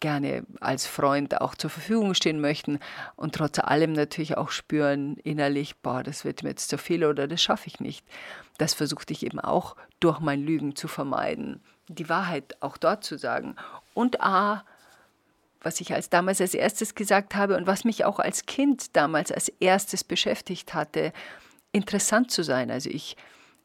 gerne 0.00 0.44
als 0.60 0.86
Freund 0.86 1.40
auch 1.40 1.54
zur 1.54 1.70
Verfügung 1.70 2.14
stehen 2.14 2.40
möchten 2.40 2.78
und 3.16 3.34
trotz 3.34 3.58
allem 3.58 3.92
natürlich 3.92 4.36
auch 4.36 4.50
spüren 4.50 5.16
innerlich, 5.24 5.76
boah, 5.76 6.02
das 6.02 6.24
wird 6.24 6.42
mir 6.42 6.50
jetzt 6.50 6.68
zu 6.68 6.78
viel 6.78 7.04
oder 7.04 7.26
das 7.26 7.42
schaffe 7.42 7.66
ich 7.66 7.80
nicht. 7.80 8.06
Das 8.58 8.74
versuchte 8.74 9.12
ich 9.12 9.24
eben 9.24 9.40
auch 9.40 9.76
durch 10.00 10.20
mein 10.20 10.42
Lügen 10.42 10.76
zu 10.76 10.88
vermeiden, 10.88 11.60
die 11.88 12.08
Wahrheit 12.08 12.56
auch 12.60 12.76
dort 12.76 13.04
zu 13.04 13.18
sagen. 13.18 13.56
Und 13.94 14.20
A, 14.20 14.64
was 15.60 15.80
ich 15.80 15.92
als 15.92 16.10
damals 16.10 16.40
als 16.40 16.54
erstes 16.54 16.94
gesagt 16.94 17.34
habe 17.34 17.56
und 17.56 17.66
was 17.66 17.84
mich 17.84 18.04
auch 18.04 18.18
als 18.18 18.46
Kind 18.46 18.96
damals 18.96 19.32
als 19.32 19.48
erstes 19.48 20.04
beschäftigt 20.04 20.74
hatte, 20.74 21.12
interessant 21.72 22.30
zu 22.30 22.42
sein. 22.42 22.70
Also 22.70 22.90
ich 22.90 23.16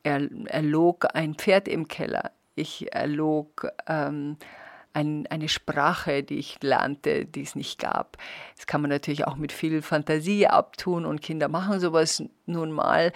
erlog 0.03 1.05
ein 1.13 1.35
Pferd 1.35 1.67
im 1.67 1.88
Keller, 1.88 2.31
ich 2.55 2.93
erlog 2.93 3.67
ähm, 3.88 4.38
ein, 4.93 5.25
eine 5.27 5.50
Sprache, 5.50 6.23
die 6.23 6.38
ich 6.38 6.57
lernte, 6.62 7.25
die 7.25 7.41
es 7.41 7.55
nicht 7.55 7.79
gab. 7.79 8.17
Das 8.55 8.67
kann 8.67 8.81
man 8.81 8.89
natürlich 8.89 9.25
auch 9.25 9.35
mit 9.35 9.51
viel 9.51 9.81
Fantasie 9.81 10.47
abtun 10.47 11.05
und 11.05 11.21
Kinder 11.21 11.47
machen 11.47 11.79
sowas 11.79 12.23
nun 12.45 12.71
mal. 12.71 13.12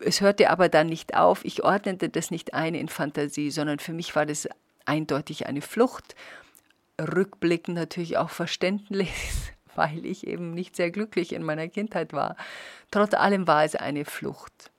Es 0.00 0.20
hörte 0.20 0.50
aber 0.50 0.68
dann 0.68 0.88
nicht 0.88 1.16
auf. 1.16 1.44
Ich 1.44 1.62
ordnete 1.62 2.08
das 2.08 2.30
nicht 2.30 2.54
ein 2.54 2.74
in 2.74 2.88
Fantasie, 2.88 3.50
sondern 3.50 3.78
für 3.78 3.92
mich 3.92 4.14
war 4.16 4.26
das 4.26 4.48
eindeutig 4.84 5.46
eine 5.46 5.62
Flucht. 5.62 6.14
Rückblickend 7.00 7.76
natürlich 7.76 8.18
auch 8.18 8.30
verständlich, 8.30 9.12
weil 9.74 10.04
ich 10.04 10.26
eben 10.26 10.52
nicht 10.52 10.76
sehr 10.76 10.90
glücklich 10.90 11.32
in 11.32 11.42
meiner 11.42 11.68
Kindheit 11.68 12.12
war. 12.12 12.36
Trotz 12.90 13.14
allem 13.14 13.46
war 13.46 13.64
es 13.64 13.74
eine 13.74 14.04
Flucht. 14.04 14.70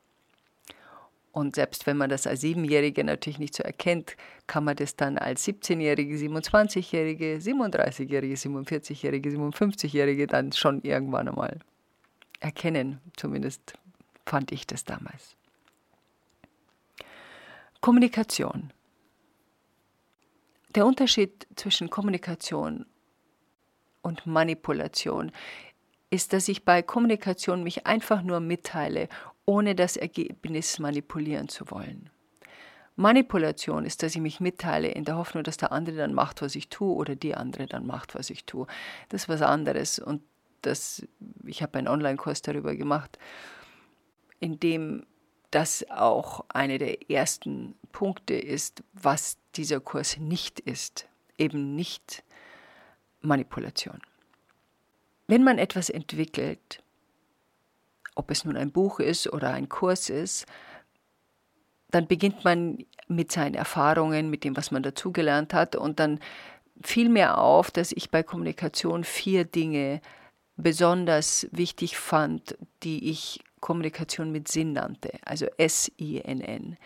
Und 1.33 1.55
selbst 1.55 1.87
wenn 1.87 1.97
man 1.97 2.11
das 2.11 2.27
als 2.27 2.41
Siebenjährige 2.41 3.03
natürlich 3.03 3.39
nicht 3.39 3.55
so 3.55 3.63
erkennt, 3.63 4.15
kann 4.45 4.63
man 4.63 4.75
das 4.75 4.95
dann 4.95 5.17
als 5.17 5.47
17-Jährige, 5.47 6.15
27-Jährige, 6.15 7.37
37-Jährige, 7.37 8.35
47-Jährige, 8.35 9.29
57-Jährige 9.31 10.27
dann 10.27 10.51
schon 10.51 10.83
irgendwann 10.83 11.27
einmal 11.27 11.57
erkennen. 12.39 12.99
Zumindest 13.17 13.73
fand 14.27 14.51
ich 14.51 14.67
das 14.67 14.85
damals. 14.85 15.35
Kommunikation. 17.81 18.71
Der 20.75 20.85
Unterschied 20.85 21.47
zwischen 21.55 21.89
Kommunikation 21.89 22.85
und 24.01 24.25
Manipulation 24.25 25.31
ist, 26.09 26.33
dass 26.33 26.47
ich 26.47 26.65
bei 26.65 26.81
Kommunikation 26.81 27.63
mich 27.63 27.85
einfach 27.85 28.23
nur 28.23 28.39
mitteile 28.39 29.07
ohne 29.45 29.75
das 29.75 29.97
Ergebnis 29.97 30.79
manipulieren 30.79 31.47
zu 31.47 31.69
wollen. 31.69 32.09
Manipulation 32.95 33.85
ist, 33.85 34.03
dass 34.03 34.15
ich 34.15 34.21
mich 34.21 34.39
mitteile 34.39 34.89
in 34.89 35.03
der 35.03 35.17
Hoffnung, 35.17 35.43
dass 35.43 35.57
der 35.57 35.71
andere 35.71 35.97
dann 35.97 36.13
macht, 36.13 36.41
was 36.41 36.55
ich 36.55 36.69
tue, 36.69 36.93
oder 36.93 37.15
die 37.15 37.35
andere 37.35 37.65
dann 37.65 37.85
macht, 37.85 38.15
was 38.15 38.29
ich 38.29 38.45
tue. 38.45 38.67
Das 39.09 39.23
ist 39.23 39.29
was 39.29 39.41
anderes. 39.41 39.99
Und 39.99 40.21
das, 40.61 41.05
ich 41.45 41.61
habe 41.61 41.77
einen 41.77 41.87
Online-Kurs 41.87 42.41
darüber 42.41 42.75
gemacht, 42.75 43.17
in 44.39 44.59
dem 44.59 45.05
das 45.49 45.85
auch 45.89 46.45
einer 46.49 46.77
der 46.77 47.09
ersten 47.09 47.75
Punkte 47.91 48.35
ist, 48.35 48.83
was 48.93 49.37
dieser 49.53 49.79
Kurs 49.79 50.17
nicht 50.17 50.59
ist. 50.59 51.07
Eben 51.37 51.75
nicht 51.75 52.23
Manipulation. 53.21 54.01
Wenn 55.27 55.43
man 55.43 55.57
etwas 55.57 55.89
entwickelt, 55.89 56.83
ob 58.15 58.29
es 58.29 58.45
nun 58.45 58.57
ein 58.57 58.71
Buch 58.71 58.99
ist 58.99 59.31
oder 59.31 59.51
ein 59.51 59.69
Kurs 59.69 60.09
ist, 60.09 60.45
dann 61.89 62.07
beginnt 62.07 62.43
man 62.43 62.85
mit 63.07 63.31
seinen 63.31 63.55
Erfahrungen, 63.55 64.29
mit 64.29 64.43
dem, 64.43 64.57
was 64.57 64.71
man 64.71 64.83
dazugelernt 64.83 65.53
hat. 65.53 65.75
Und 65.75 65.99
dann 65.99 66.19
fiel 66.81 67.09
mir 67.09 67.37
auf, 67.37 67.71
dass 67.71 67.91
ich 67.91 68.09
bei 68.09 68.23
Kommunikation 68.23 69.03
vier 69.03 69.45
Dinge 69.45 70.01
besonders 70.55 71.47
wichtig 71.51 71.97
fand, 71.97 72.57
die 72.83 73.09
ich 73.09 73.43
Kommunikation 73.59 74.31
mit 74.31 74.47
Sinn 74.47 74.73
nannte, 74.73 75.11
also 75.23 75.47
S-I-N-N. 75.57 76.77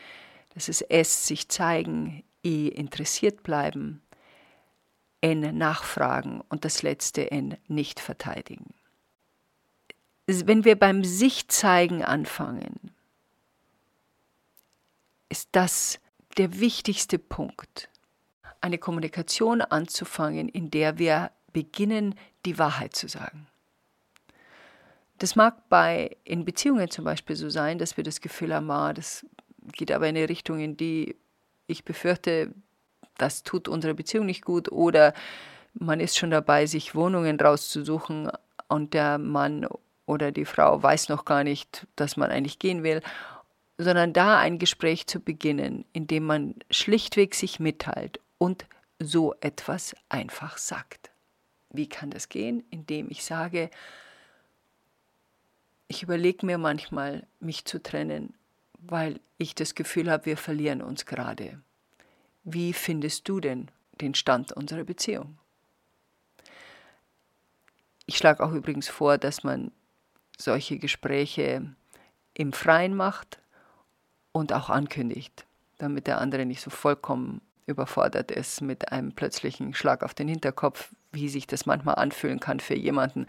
Das 0.54 0.70
ist 0.70 0.82
S, 0.82 1.28
sich 1.28 1.50
zeigen, 1.50 2.24
interessiert 2.68 3.44
bleiben, 3.44 4.02
N, 5.22 5.58
nachfragen 5.58 6.42
und 6.50 6.66
das 6.66 6.84
letzte 6.84 7.32
N, 7.32 7.58
nicht 7.68 8.00
verteidigen 8.00 8.74
wenn 10.28 10.66
wir 10.66 10.78
beim 10.78 11.04
Sich-Zeigen 11.04 12.04
anfangen, 12.04 12.92
ist 15.30 15.50
das 15.54 16.00
der 16.38 16.60
wichtigste 16.60 17.18
Punkt, 17.18 17.90
eine 18.62 18.78
Kommunikation 18.78 19.62
anzufangen, 19.62 20.50
in 20.50 20.70
der 20.70 20.98
wir 20.98 21.32
beginnen, 21.54 22.16
die 22.46 22.60
Wahrheit 22.60 22.96
zu 22.96 23.08
sagen. 23.08 23.48
Das 25.18 25.36
mag 25.36 25.68
bei 25.70 26.16
in 26.26 26.46
Beziehungen 26.46 26.92
zum 26.92 27.06
Beispiel 27.06 27.36
so 27.36 27.50
sein, 27.50 27.80
dass 27.80 27.98
wir 27.98 28.04
das 28.04 28.22
Gefühl 28.22 28.54
haben, 28.54 28.70
ah, 28.70 28.94
das 28.94 29.26
geht 29.72 29.92
aber 29.92 30.08
in 30.08 30.16
eine 30.16 30.30
Richtung, 30.30 30.60
in 30.60 30.78
die 30.78 31.16
ich 31.68 31.84
befürchte, 31.84 32.54
das 33.18 33.44
tut 33.44 33.68
unsere 33.68 33.94
Beziehung 33.94 34.26
nicht 34.26 34.44
gut 34.44 34.72
oder 34.72 35.14
man 35.74 36.00
ist 36.00 36.18
schon 36.18 36.32
dabei, 36.32 36.66
sich 36.66 36.96
Wohnungen 36.96 37.40
rauszusuchen 37.40 38.32
und 38.68 38.94
der 38.94 39.18
Mann 39.18 39.68
oder 40.06 40.32
die 40.32 40.46
Frau 40.46 40.82
weiß 40.82 41.10
noch 41.10 41.26
gar 41.26 41.44
nicht, 41.44 41.86
dass 41.96 42.18
man 42.18 42.32
eigentlich 42.32 42.60
gehen 42.60 42.84
will, 42.84 43.02
sondern 43.78 44.14
da 44.14 44.40
ein 44.40 44.58
Gespräch 44.58 45.06
zu 45.08 45.20
beginnen, 45.20 45.86
in 45.94 46.08
dem 46.08 46.24
man 46.24 46.56
schlichtweg 46.72 47.36
sich 47.36 47.60
mitteilt 47.60 48.20
und 48.38 48.66
so 49.00 49.36
etwas 49.42 49.96
einfach 50.10 50.58
sagt. 50.58 51.12
Wie 51.70 51.88
kann 51.88 52.10
das 52.10 52.30
gehen? 52.30 52.64
Indem 52.72 53.12
ich 53.12 53.24
sage, 53.24 53.70
ich 55.88 56.04
überlege 56.04 56.46
mir 56.46 56.58
manchmal, 56.58 57.28
mich 57.40 57.66
zu 57.66 57.82
trennen, 57.82 58.34
weil 58.90 59.20
ich 59.38 59.56
das 59.56 59.76
Gefühl 59.76 60.10
habe, 60.10 60.26
wir 60.26 60.38
verlieren 60.38 60.82
uns 60.82 61.06
gerade. 61.06 61.62
Wie 62.44 62.74
findest 62.74 63.28
du 63.28 63.40
denn 63.40 63.70
den 64.00 64.14
Stand 64.14 64.52
unserer 64.52 64.84
Beziehung? 64.84 65.38
Ich 68.06 68.18
schlage 68.18 68.44
auch 68.44 68.54
übrigens 68.54 68.88
vor, 68.88 69.18
dass 69.18 69.44
man 69.44 69.72
solche 70.38 70.78
Gespräche 70.78 71.76
im 72.34 72.54
Freien 72.54 72.96
macht 72.96 73.40
und 74.32 74.54
auch 74.54 74.70
ankündigt, 74.70 75.46
damit 75.78 76.08
der 76.08 76.22
andere 76.22 76.46
nicht 76.46 76.62
so 76.62 76.70
vollkommen 76.70 77.42
überfordert 77.66 78.32
ist 78.32 78.62
mit 78.62 78.92
einem 78.92 79.12
plötzlichen 79.12 79.74
Schlag 79.74 80.04
auf 80.04 80.14
den 80.14 80.30
Hinterkopf, 80.30 80.94
wie 81.12 81.28
sich 81.28 81.48
das 81.48 81.66
manchmal 81.66 81.96
anfühlen 81.96 82.40
kann 82.40 82.60
für 82.60 82.76
jemanden, 82.76 83.28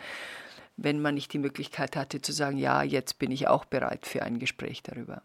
wenn 0.77 1.03
man 1.03 1.17
nicht 1.17 1.33
die 1.33 1.39
Möglichkeit 1.39 1.97
hatte 1.97 2.23
zu 2.23 2.33
sagen, 2.33 2.57
ja, 2.57 2.85
jetzt 2.85 3.19
bin 3.19 3.33
ich 3.33 3.49
auch 3.49 3.65
bereit 3.65 4.07
für 4.07 4.23
ein 4.23 4.39
Gespräch 4.39 4.83
darüber. 4.85 5.23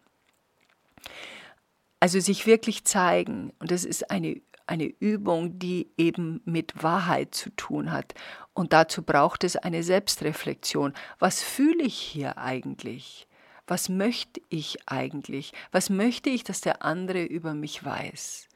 Also 2.00 2.20
sich 2.20 2.46
wirklich 2.46 2.84
zeigen, 2.84 3.54
und 3.60 3.72
das 3.72 3.86
ist 3.86 4.12
eine, 4.12 4.42
eine 4.68 4.86
Übung, 4.86 5.60
die 5.60 5.92
eben 5.98 6.42
mit 6.46 6.84
Wahrheit 6.84 7.34
zu 7.34 7.50
tun 7.52 7.92
hat. 7.92 8.14
Und 8.54 8.74
dazu 8.74 9.04
braucht 9.04 9.44
es 9.44 9.56
eine 9.56 9.84
Selbstreflexion. 9.84 10.94
Was 11.20 11.42
fühle 11.42 11.84
ich 11.84 11.98
hier 11.98 12.38
eigentlich? 12.38 13.28
Was 13.68 13.90
möchte 13.90 14.42
ich 14.50 14.78
eigentlich? 14.88 15.54
Was 15.72 15.90
möchte 15.90 16.30
ich, 16.30 16.44
dass 16.44 16.62
der 16.62 16.84
andere 16.84 17.24
über 17.24 17.54
mich 17.54 17.84
weiß? 17.84 18.50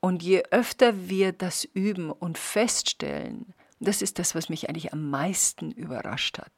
Und 0.00 0.22
je 0.22 0.42
öfter 0.50 1.08
wir 1.08 1.32
das 1.32 1.64
üben 1.64 2.10
und 2.10 2.36
feststellen, 2.36 3.54
das 3.80 4.02
ist 4.02 4.18
das, 4.18 4.34
was 4.34 4.48
mich 4.48 4.68
eigentlich 4.68 4.92
am 4.92 5.08
meisten 5.10 5.70
überrascht 5.70 6.38
hat. 6.38 6.52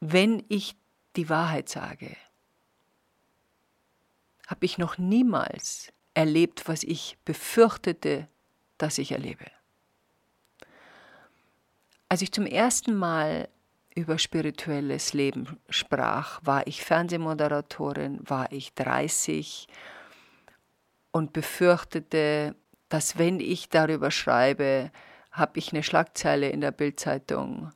Wenn 0.00 0.42
ich 0.48 0.76
die 1.16 1.28
Wahrheit 1.28 1.68
sage, 1.68 2.16
habe 4.50 4.66
ich 4.66 4.78
noch 4.78 4.98
niemals 4.98 5.92
erlebt, 6.12 6.66
was 6.66 6.82
ich 6.82 7.16
befürchtete, 7.24 8.26
dass 8.78 8.98
ich 8.98 9.12
erlebe. 9.12 9.46
Als 12.08 12.20
ich 12.20 12.32
zum 12.32 12.46
ersten 12.46 12.96
Mal 12.96 13.48
über 13.94 14.18
spirituelles 14.18 15.12
Leben 15.12 15.60
sprach, 15.68 16.40
war 16.42 16.66
ich 16.66 16.84
Fernsehmoderatorin, 16.84 18.18
war 18.28 18.50
ich 18.50 18.74
30 18.74 19.68
und 21.12 21.32
befürchtete, 21.32 22.56
dass 22.88 23.18
wenn 23.18 23.38
ich 23.38 23.68
darüber 23.68 24.10
schreibe, 24.10 24.90
habe 25.30 25.60
ich 25.60 25.72
eine 25.72 25.84
Schlagzeile 25.84 26.48
in 26.48 26.60
der 26.60 26.72
Bildzeitung, 26.72 27.70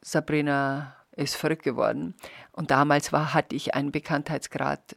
Sabrina 0.00 0.94
ist 1.10 1.34
verrückt 1.34 1.64
geworden. 1.64 2.14
Und 2.52 2.70
damals 2.70 3.12
war, 3.12 3.34
hatte 3.34 3.56
ich 3.56 3.74
einen 3.74 3.90
Bekanntheitsgrad, 3.90 4.96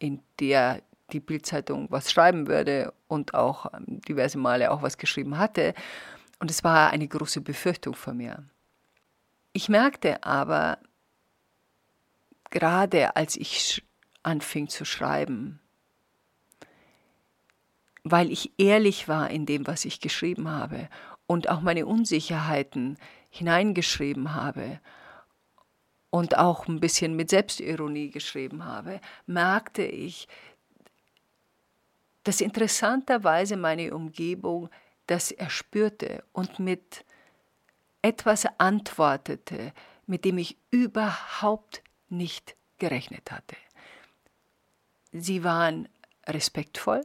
in 0.00 0.20
der 0.40 0.82
die 1.12 1.20
Bildzeitung 1.20 1.86
was 1.90 2.10
schreiben 2.10 2.46
würde 2.48 2.92
und 3.06 3.34
auch 3.34 3.72
ähm, 3.72 4.00
diverse 4.02 4.38
Male 4.38 4.70
auch 4.70 4.82
was 4.82 4.98
geschrieben 4.98 5.38
hatte. 5.38 5.74
Und 6.38 6.50
es 6.50 6.64
war 6.64 6.90
eine 6.90 7.06
große 7.06 7.40
Befürchtung 7.40 7.94
von 7.94 8.16
mir. 8.16 8.44
Ich 9.52 9.68
merkte 9.68 10.24
aber, 10.24 10.78
gerade 12.50 13.16
als 13.16 13.36
ich 13.36 13.84
anfing 14.22 14.68
zu 14.68 14.84
schreiben, 14.84 15.60
weil 18.02 18.30
ich 18.30 18.52
ehrlich 18.58 19.08
war 19.08 19.30
in 19.30 19.46
dem, 19.46 19.66
was 19.66 19.84
ich 19.84 20.00
geschrieben 20.00 20.48
habe 20.48 20.88
und 21.26 21.48
auch 21.48 21.60
meine 21.60 21.86
Unsicherheiten 21.86 22.96
hineingeschrieben 23.28 24.34
habe 24.34 24.80
und 26.10 26.36
auch 26.36 26.66
ein 26.66 26.80
bisschen 26.80 27.14
mit 27.14 27.30
Selbstironie 27.30 28.10
geschrieben 28.10 28.64
habe, 28.64 29.00
merkte 29.26 29.82
ich, 29.82 30.28
dass 32.24 32.40
interessanterweise 32.40 33.56
meine 33.56 33.94
Umgebung 33.94 34.68
das 35.06 35.30
erspürte 35.30 36.22
und 36.32 36.58
mit 36.58 37.04
etwas 38.02 38.46
antwortete, 38.58 39.72
mit 40.06 40.24
dem 40.24 40.38
ich 40.38 40.56
überhaupt 40.70 41.82
nicht 42.08 42.56
gerechnet 42.78 43.30
hatte. 43.30 43.56
Sie 45.12 45.44
waren 45.44 45.88
respektvoll, 46.26 47.04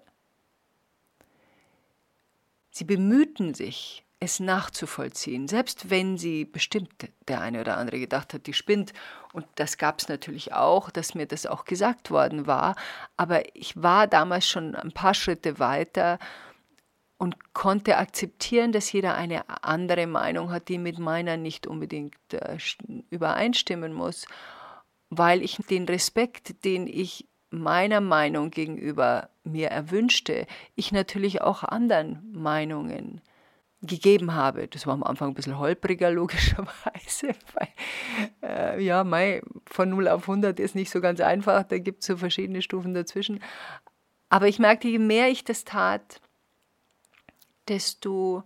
Sie 2.75 2.83
bemühten 2.83 3.53
sich, 3.53 4.04
es 4.25 4.39
nachzuvollziehen, 4.39 5.47
selbst 5.47 5.89
wenn 5.89 6.17
sie 6.17 6.45
bestimmt 6.45 6.91
der 7.27 7.41
eine 7.41 7.61
oder 7.61 7.77
andere 7.77 7.99
gedacht 7.99 8.33
hat, 8.33 8.47
die 8.47 8.53
spinnt. 8.53 8.93
Und 9.33 9.45
das 9.55 9.77
gab 9.77 9.99
es 9.99 10.09
natürlich 10.09 10.53
auch, 10.53 10.89
dass 10.89 11.15
mir 11.15 11.25
das 11.25 11.45
auch 11.45 11.65
gesagt 11.65 12.11
worden 12.11 12.47
war. 12.47 12.75
Aber 13.17 13.55
ich 13.55 13.81
war 13.81 14.07
damals 14.07 14.47
schon 14.47 14.75
ein 14.75 14.91
paar 14.91 15.13
Schritte 15.13 15.59
weiter 15.59 16.19
und 17.17 17.53
konnte 17.53 17.97
akzeptieren, 17.97 18.71
dass 18.71 18.91
jeder 18.91 19.15
eine 19.15 19.45
andere 19.63 20.07
Meinung 20.07 20.51
hat, 20.51 20.67
die 20.67 20.77
mit 20.77 20.99
meiner 20.99 21.37
nicht 21.37 21.65
unbedingt 21.65 22.15
äh, 22.33 22.57
übereinstimmen 23.09 23.93
muss, 23.93 24.27
weil 25.09 25.41
ich 25.41 25.57
den 25.69 25.85
Respekt, 25.85 26.65
den 26.65 26.87
ich 26.87 27.27
meiner 27.49 28.01
Meinung 28.01 28.51
gegenüber 28.51 29.29
mir 29.43 29.69
erwünschte, 29.69 30.45
ich 30.75 30.91
natürlich 30.91 31.41
auch 31.41 31.63
anderen 31.63 32.31
Meinungen 32.33 33.21
gegeben 33.85 34.33
habe. 34.33 34.67
Das 34.67 34.85
war 34.87 34.93
am 34.93 35.03
Anfang 35.03 35.29
ein 35.29 35.33
bisschen 35.33 35.57
holpriger, 35.57 36.11
logischerweise. 36.11 37.35
Weil, 37.53 37.67
äh, 38.41 38.83
ja, 38.83 39.03
mei, 39.03 39.41
von 39.65 39.89
0 39.89 40.07
auf 40.07 40.23
100 40.23 40.59
ist 40.59 40.75
nicht 40.75 40.89
so 40.89 41.01
ganz 41.01 41.19
einfach, 41.19 41.63
da 41.63 41.77
gibt 41.77 42.01
es 42.01 42.07
so 42.07 42.17
verschiedene 42.17 42.61
Stufen 42.61 42.93
dazwischen. 42.93 43.41
Aber 44.29 44.47
ich 44.47 44.59
merkte, 44.59 44.87
je 44.87 44.99
mehr 44.99 45.29
ich 45.29 45.43
das 45.43 45.63
tat, 45.63 46.21
desto 47.67 48.43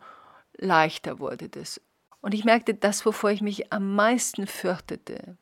leichter 0.57 1.19
wurde 1.19 1.49
das. 1.49 1.81
Und 2.21 2.33
ich 2.33 2.43
merkte, 2.43 2.73
das, 2.73 3.05
wovor 3.05 3.31
ich 3.31 3.41
mich 3.41 3.71
am 3.71 3.95
meisten 3.95 4.45
fürchtete, 4.45 5.37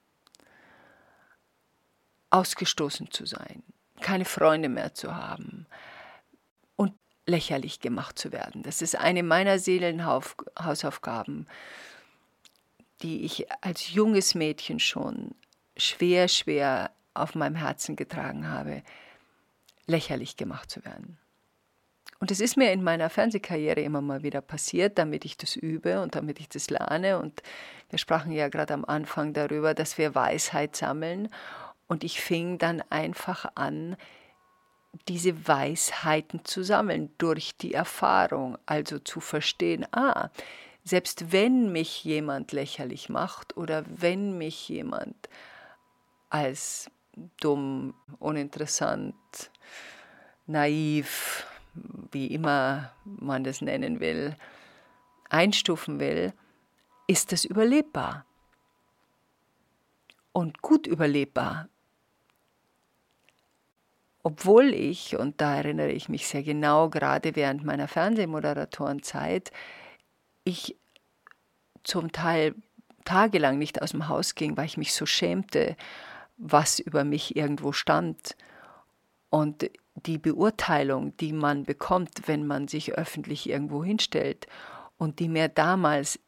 ausgestoßen 2.29 3.09
zu 3.09 3.25
sein, 3.25 3.63
keine 4.01 4.25
Freunde 4.25 4.69
mehr 4.69 4.93
zu 4.93 5.15
haben 5.15 5.65
lächerlich 7.27 7.79
gemacht 7.79 8.17
zu 8.17 8.31
werden. 8.31 8.63
Das 8.63 8.81
ist 8.81 8.97
eine 8.97 9.21
meiner 9.21 9.59
Seelenhausaufgaben, 9.59 11.45
die 13.01 13.25
ich 13.25 13.45
als 13.61 13.93
junges 13.93 14.33
Mädchen 14.33 14.79
schon 14.79 15.35
schwer, 15.75 16.27
schwer 16.29 16.91
auf 17.13 17.35
meinem 17.35 17.55
Herzen 17.55 17.95
getragen 17.95 18.49
habe, 18.49 18.81
lächerlich 19.85 20.37
gemacht 20.37 20.71
zu 20.71 20.83
werden. 20.83 21.17
Und 22.19 22.31
es 22.31 22.39
ist 22.39 22.57
mir 22.57 22.71
in 22.71 22.83
meiner 22.83 23.09
Fernsehkarriere 23.09 23.81
immer 23.81 24.01
mal 24.01 24.23
wieder 24.23 24.41
passiert, 24.41 24.97
damit 24.97 25.23
ich 25.23 25.37
das 25.37 25.55
übe 25.55 26.01
und 26.01 26.15
damit 26.15 26.39
ich 26.39 26.49
das 26.49 26.69
lerne. 26.69 27.19
Und 27.19 27.43
wir 27.89 27.99
sprachen 27.99 28.31
ja 28.31 28.49
gerade 28.49 28.73
am 28.73 28.85
Anfang 28.85 29.33
darüber, 29.33 29.75
dass 29.75 29.99
wir 29.99 30.15
Weisheit 30.15 30.75
sammeln. 30.75 31.29
Und 31.87 32.03
ich 32.03 32.19
fing 32.19 32.57
dann 32.57 32.81
einfach 32.89 33.51
an, 33.53 33.97
diese 35.07 35.47
Weisheiten 35.47 36.45
zu 36.45 36.63
sammeln 36.63 37.09
durch 37.17 37.55
die 37.57 37.73
Erfahrung, 37.73 38.57
also 38.65 38.99
zu 38.99 39.19
verstehen, 39.19 39.85
ah, 39.91 40.29
selbst 40.83 41.31
wenn 41.31 41.71
mich 41.71 42.03
jemand 42.03 42.51
lächerlich 42.53 43.09
macht 43.09 43.57
oder 43.57 43.83
wenn 43.87 44.37
mich 44.37 44.69
jemand 44.69 45.15
als 46.29 46.89
dumm, 47.41 47.93
uninteressant, 48.19 49.15
naiv, 50.45 51.45
wie 52.11 52.27
immer 52.27 52.91
man 53.03 53.43
das 53.43 53.61
nennen 53.61 53.99
will, 53.99 54.35
einstufen 55.29 55.99
will, 55.99 56.33
ist 57.07 57.31
das 57.31 57.43
überlebbar. 57.45 58.25
Und 60.31 60.61
gut 60.61 60.87
überlebbar 60.87 61.67
obwohl 64.27 64.73
ich, 64.73 65.15
und 65.15 65.39
da 65.39 65.55
erinnere 65.55 65.93
ich 65.93 66.09
mich 66.09 66.27
sehr 66.27 66.43
genau, 66.43 66.89
gerade 66.89 67.37
während 67.37 67.63
meiner 67.63 67.87
Fernsehmoderatorenzeit, 67.87 69.53
ich 70.43 70.75
zum 71.85 72.11
Teil 72.11 72.53
tagelang 73.05 73.57
nicht 73.57 73.81
aus 73.81 73.91
dem 73.91 74.09
Haus 74.09 74.35
ging, 74.35 74.57
weil 74.57 74.65
ich 74.65 74.75
mich 74.75 74.93
so 74.93 75.05
schämte, 75.05 75.77
was 76.35 76.79
über 76.79 77.05
mich 77.05 77.37
irgendwo 77.37 77.71
stand. 77.71 78.35
Und 79.29 79.71
die 79.95 80.17
Beurteilung, 80.17 81.15
die 81.15 81.31
man 81.31 81.63
bekommt, 81.63 82.27
wenn 82.27 82.45
man 82.45 82.67
sich 82.67 82.95
öffentlich 82.95 83.49
irgendwo 83.49 83.81
hinstellt 83.81 84.45
und 84.97 85.21
die 85.21 85.29
mir 85.29 85.47
damals 85.47 86.19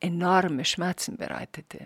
enorme 0.00 0.64
Schmerzen 0.64 1.18
bereitete. 1.18 1.84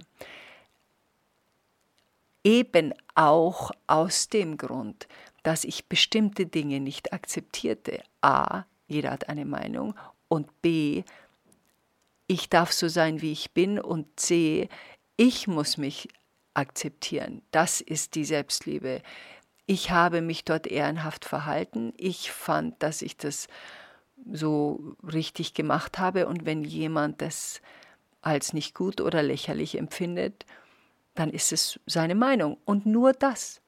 Eben 2.44 2.94
auch 3.16 3.72
aus 3.88 4.28
dem 4.28 4.56
Grund, 4.56 5.08
dass 5.42 5.64
ich 5.64 5.86
bestimmte 5.86 6.46
Dinge 6.46 6.80
nicht 6.80 7.12
akzeptierte. 7.12 8.02
A, 8.20 8.64
jeder 8.86 9.10
hat 9.10 9.28
eine 9.28 9.44
Meinung 9.44 9.94
und 10.28 10.62
B, 10.62 11.04
ich 12.26 12.48
darf 12.48 12.72
so 12.72 12.88
sein, 12.88 13.20
wie 13.22 13.32
ich 13.32 13.52
bin 13.52 13.78
und 13.80 14.06
C, 14.18 14.68
ich 15.16 15.48
muss 15.48 15.76
mich 15.76 16.08
akzeptieren. 16.54 17.42
Das 17.50 17.80
ist 17.80 18.14
die 18.14 18.24
Selbstliebe. 18.24 19.02
Ich 19.66 19.90
habe 19.90 20.20
mich 20.20 20.44
dort 20.44 20.66
ehrenhaft 20.66 21.24
verhalten. 21.24 21.92
Ich 21.96 22.30
fand, 22.30 22.82
dass 22.82 23.02
ich 23.02 23.16
das 23.16 23.48
so 24.32 24.96
richtig 25.02 25.54
gemacht 25.54 25.98
habe 25.98 26.26
und 26.26 26.44
wenn 26.46 26.62
jemand 26.62 27.22
das 27.22 27.60
als 28.22 28.52
nicht 28.52 28.74
gut 28.74 29.00
oder 29.00 29.22
lächerlich 29.22 29.78
empfindet, 29.78 30.44
dann 31.14 31.30
ist 31.30 31.52
es 31.52 31.80
seine 31.86 32.14
Meinung 32.14 32.58
und 32.64 32.86
nur 32.86 33.12
das. 33.12 33.59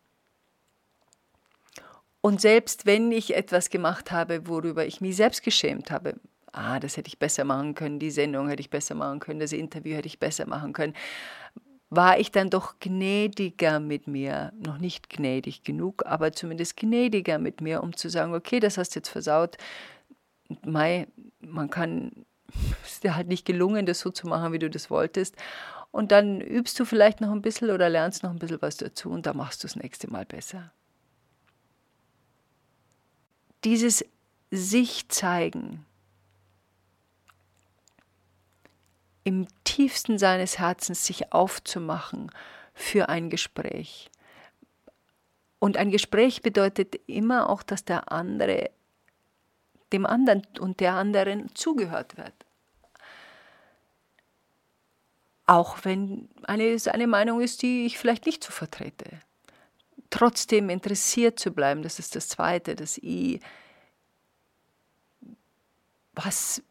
Und 2.23 2.41
selbst 2.41 2.87
wenn 2.87 3.11
ich 3.11 3.35
etwas 3.35 3.69
gemacht 3.69 4.13
habe, 4.13 4.47
worüber 4.47 4.87
ich 4.87 5.01
mich 5.01 5.17
selbst 5.17 5.43
geschämt 5.43 5.91
habe, 5.91 6.15
ah, 6.53 6.79
das 6.79 6.97
hätte 6.97 7.09
ich 7.09 7.19
besser 7.19 7.45
machen 7.45 7.75
können, 7.75 7.99
die 7.99 8.13
Sendung 8.13 8.49
hätte 8.49 8.61
ich 8.61 8.71
besser 8.71 8.95
machen 8.95 9.19
können, 9.19 9.41
das 9.41 9.53
Interview 9.53 9.97
hätte 9.97 10.07
ich 10.07 10.21
besser 10.21 10.47
machen 10.47 10.73
können, 10.73 10.95
war 11.91 12.21
ich 12.21 12.31
dann 12.31 12.49
doch 12.49 12.77
gnädiger 12.79 13.81
mit 13.81 14.07
mir, 14.07 14.53
noch 14.57 14.79
nicht 14.79 15.11
gnädig 15.11 15.65
genug, 15.65 16.07
aber 16.07 16.33
zumindest 16.33 16.77
gnädiger 16.77 17.39
mit 17.39 17.61
mir, 17.61 17.83
um 17.83 17.97
zu 17.97 18.09
sagen, 18.09 18.35
okay, 18.35 18.61
das 18.61 18.79
hast 18.79 18.95
du 18.95 19.01
jetzt 19.01 19.09
versaut. 19.09 19.57
Mai, 20.65 21.09
man 21.41 21.71
kann, 21.71 22.13
es 22.85 22.93
ist 22.93 23.05
dir 23.05 23.17
halt 23.17 23.29
nicht 23.29 23.45
gelungen, 23.45 23.85
das 23.85 23.99
so 23.99 24.11
zu 24.11 24.29
machen, 24.29 24.53
wie 24.53 24.59
du 24.61 24.71
das 24.71 24.91
wolltest. 24.91 25.35
Und 25.91 26.13
dann 26.13 26.41
übst 26.41 26.79
du 26.79 26.85
vielleicht 26.85 27.21
noch 27.21 27.33
ein 27.33 27.43
bisschen 27.43 27.71
oder 27.71 27.89
lernst 27.89 28.23
noch 28.23 28.31
ein 28.31 28.39
bisschen 28.39 28.63
was 28.63 28.77
dazu 28.77 29.11
und 29.11 29.27
dann 29.27 29.37
machst 29.37 29.63
du 29.63 29.67
das 29.67 29.77
nächste 29.77 30.11
Mal 30.11 30.25
besser. 30.25 30.73
Dieses 33.65 34.05
sich 34.51 35.09
zeigen, 35.09 35.87
im 39.25 39.47
tiefsten 39.65 40.19
seines 40.19 40.59
Herzens 40.59 41.07
sich 41.07 41.33
aufzumachen 41.33 42.31
für 42.75 43.09
ein 43.09 43.31
Gespräch. 43.31 44.11
Und 45.59 45.77
ein 45.77 45.91
Gespräch 45.91 46.43
bedeutet 46.43 46.97
immer 47.07 47.49
auch, 47.49 47.63
dass 47.63 47.85
der 47.85 48.11
andere 48.11 48.71
dem 49.93 50.07
anderen 50.07 50.43
und 50.59 50.81
der 50.81 50.95
anderen 50.95 51.55
zugehört 51.55 52.17
wird. 52.17 52.33
Auch 55.47 55.85
wenn 55.85 56.29
eine, 56.45 56.77
eine 56.87 57.07
Meinung 57.07 57.41
ist, 57.41 57.63
die 57.63 57.85
ich 57.85 57.99
vielleicht 57.99 58.27
nicht 58.27 58.43
so 58.43 58.53
vertrete. 58.53 59.21
Trotzdem 60.13 60.69
interessiert 60.69 61.41
zu 61.41 61.53
bleiben, 61.53 61.83
das 61.83 61.99
ist 61.99 62.15
das 62.15 62.29
Zweite, 62.29 62.77
das 62.77 62.99
I. 62.99 63.41
Was 66.13 66.63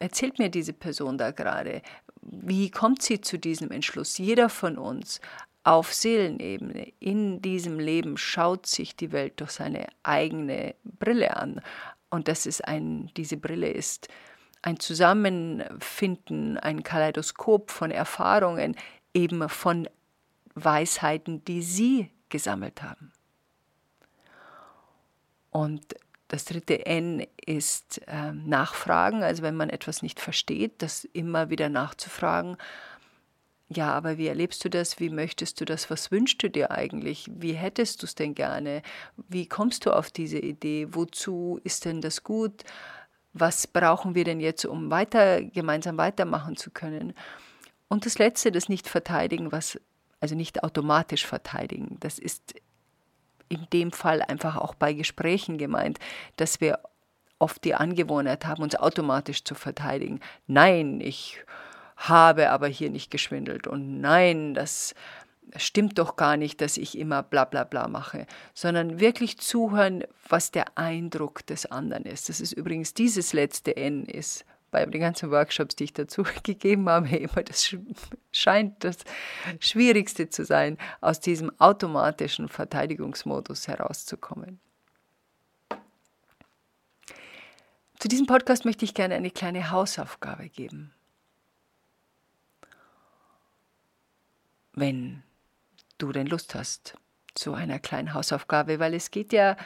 erzählt 0.00 0.38
mir 0.38 0.48
diese 0.48 0.72
Person 0.72 1.18
da 1.18 1.30
gerade? 1.30 1.82
Wie 2.22 2.70
kommt 2.70 3.02
sie 3.02 3.20
zu 3.20 3.38
diesem 3.38 3.70
Entschluss? 3.70 4.16
Jeder 4.16 4.48
von 4.48 4.78
uns 4.78 5.20
auf 5.62 5.92
Seelenebene 5.92 6.90
in 6.98 7.42
diesem 7.42 7.78
Leben 7.78 8.16
schaut 8.16 8.64
sich 8.66 8.96
die 8.96 9.12
Welt 9.12 9.40
durch 9.40 9.50
seine 9.50 9.88
eigene 10.02 10.74
Brille 10.82 11.36
an. 11.36 11.60
Und 12.08 12.28
das 12.28 12.46
ist 12.46 12.66
ein, 12.66 13.10
diese 13.14 13.36
Brille 13.36 13.68
ist 13.68 14.08
ein 14.62 14.80
Zusammenfinden, 14.80 16.56
ein 16.56 16.82
Kaleidoskop 16.82 17.70
von 17.70 17.90
Erfahrungen, 17.90 18.74
eben 19.12 19.46
von 19.50 19.86
Weisheiten, 20.54 21.44
die 21.44 21.60
Sie 21.60 22.10
gesammelt 22.36 22.82
haben. 22.82 23.12
Und 25.50 25.94
das 26.28 26.44
dritte 26.44 26.84
N 26.84 27.26
ist 27.46 28.02
äh, 28.08 28.32
Nachfragen, 28.32 29.22
also 29.22 29.42
wenn 29.42 29.56
man 29.56 29.70
etwas 29.70 30.02
nicht 30.02 30.20
versteht, 30.20 30.82
das 30.82 31.04
immer 31.04 31.48
wieder 31.48 31.70
nachzufragen. 31.70 32.58
Ja, 33.68 33.92
aber 33.94 34.18
wie 34.18 34.26
erlebst 34.26 34.62
du 34.64 34.68
das? 34.68 35.00
Wie 35.00 35.08
möchtest 35.08 35.58
du 35.60 35.64
das? 35.64 35.88
Was 35.88 36.10
wünschst 36.10 36.42
du 36.42 36.50
dir 36.50 36.72
eigentlich? 36.72 37.30
Wie 37.32 37.54
hättest 37.54 38.02
du 38.02 38.06
es 38.06 38.14
denn 38.14 38.34
gerne? 38.34 38.82
Wie 39.28 39.46
kommst 39.46 39.86
du 39.86 39.92
auf 39.92 40.10
diese 40.10 40.38
Idee? 40.38 40.88
Wozu 40.90 41.58
ist 41.64 41.86
denn 41.86 42.02
das 42.02 42.22
gut? 42.22 42.64
Was 43.32 43.66
brauchen 43.66 44.14
wir 44.14 44.24
denn 44.24 44.40
jetzt, 44.40 44.66
um 44.66 44.90
weiter 44.90 45.42
gemeinsam 45.42 45.96
weitermachen 45.96 46.56
zu 46.56 46.70
können? 46.70 47.14
Und 47.88 48.04
das 48.04 48.18
letzte, 48.18 48.52
das 48.52 48.68
Nicht-Verteidigen, 48.68 49.52
was 49.52 49.80
also 50.26 50.34
nicht 50.34 50.64
automatisch 50.64 51.24
verteidigen. 51.24 51.98
Das 52.00 52.18
ist 52.18 52.54
in 53.48 53.64
dem 53.72 53.92
Fall 53.92 54.22
einfach 54.22 54.56
auch 54.56 54.74
bei 54.74 54.92
Gesprächen 54.92 55.56
gemeint, 55.56 56.00
dass 56.34 56.60
wir 56.60 56.80
oft 57.38 57.62
die 57.62 57.76
Angewohnheit 57.76 58.44
haben, 58.44 58.64
uns 58.64 58.74
automatisch 58.74 59.44
zu 59.44 59.54
verteidigen. 59.54 60.18
Nein, 60.48 61.00
ich 61.00 61.38
habe 61.96 62.50
aber 62.50 62.66
hier 62.66 62.90
nicht 62.90 63.12
geschwindelt 63.12 63.68
und 63.68 64.00
nein, 64.00 64.54
das 64.54 64.96
stimmt 65.54 65.96
doch 65.96 66.16
gar 66.16 66.36
nicht, 66.36 66.60
dass 66.60 66.76
ich 66.76 66.98
immer 66.98 67.22
bla 67.22 67.44
bla 67.44 67.62
bla 67.62 67.86
mache, 67.86 68.26
sondern 68.52 68.98
wirklich 68.98 69.38
zuhören, 69.38 70.02
was 70.28 70.50
der 70.50 70.76
Eindruck 70.76 71.46
des 71.46 71.66
anderen 71.66 72.04
ist. 72.04 72.28
Das 72.28 72.40
ist 72.40 72.50
übrigens 72.50 72.94
dieses 72.94 73.32
letzte 73.32 73.76
N 73.76 74.06
ist 74.06 74.44
bei 74.70 74.84
den 74.84 75.00
ganzen 75.00 75.30
Workshops, 75.30 75.76
die 75.76 75.84
ich 75.84 75.92
dazu 75.92 76.24
gegeben 76.42 76.88
habe, 76.88 77.08
immer 77.08 77.42
das 77.42 77.74
scheint 78.32 78.84
das 78.84 78.98
Schwierigste 79.60 80.28
zu 80.28 80.44
sein, 80.44 80.78
aus 81.00 81.20
diesem 81.20 81.50
automatischen 81.60 82.48
Verteidigungsmodus 82.48 83.68
herauszukommen. 83.68 84.60
Zu 87.98 88.08
diesem 88.08 88.26
Podcast 88.26 88.64
möchte 88.64 88.84
ich 88.84 88.92
gerne 88.92 89.14
eine 89.14 89.30
kleine 89.30 89.70
Hausaufgabe 89.70 90.48
geben. 90.48 90.92
Wenn 94.74 95.22
du 95.96 96.12
denn 96.12 96.26
Lust 96.26 96.54
hast 96.54 96.98
zu 97.34 97.54
einer 97.54 97.78
kleinen 97.78 98.12
Hausaufgabe, 98.12 98.78
weil 98.78 98.92
es 98.92 99.10
geht 99.10 99.32
ja 99.32 99.56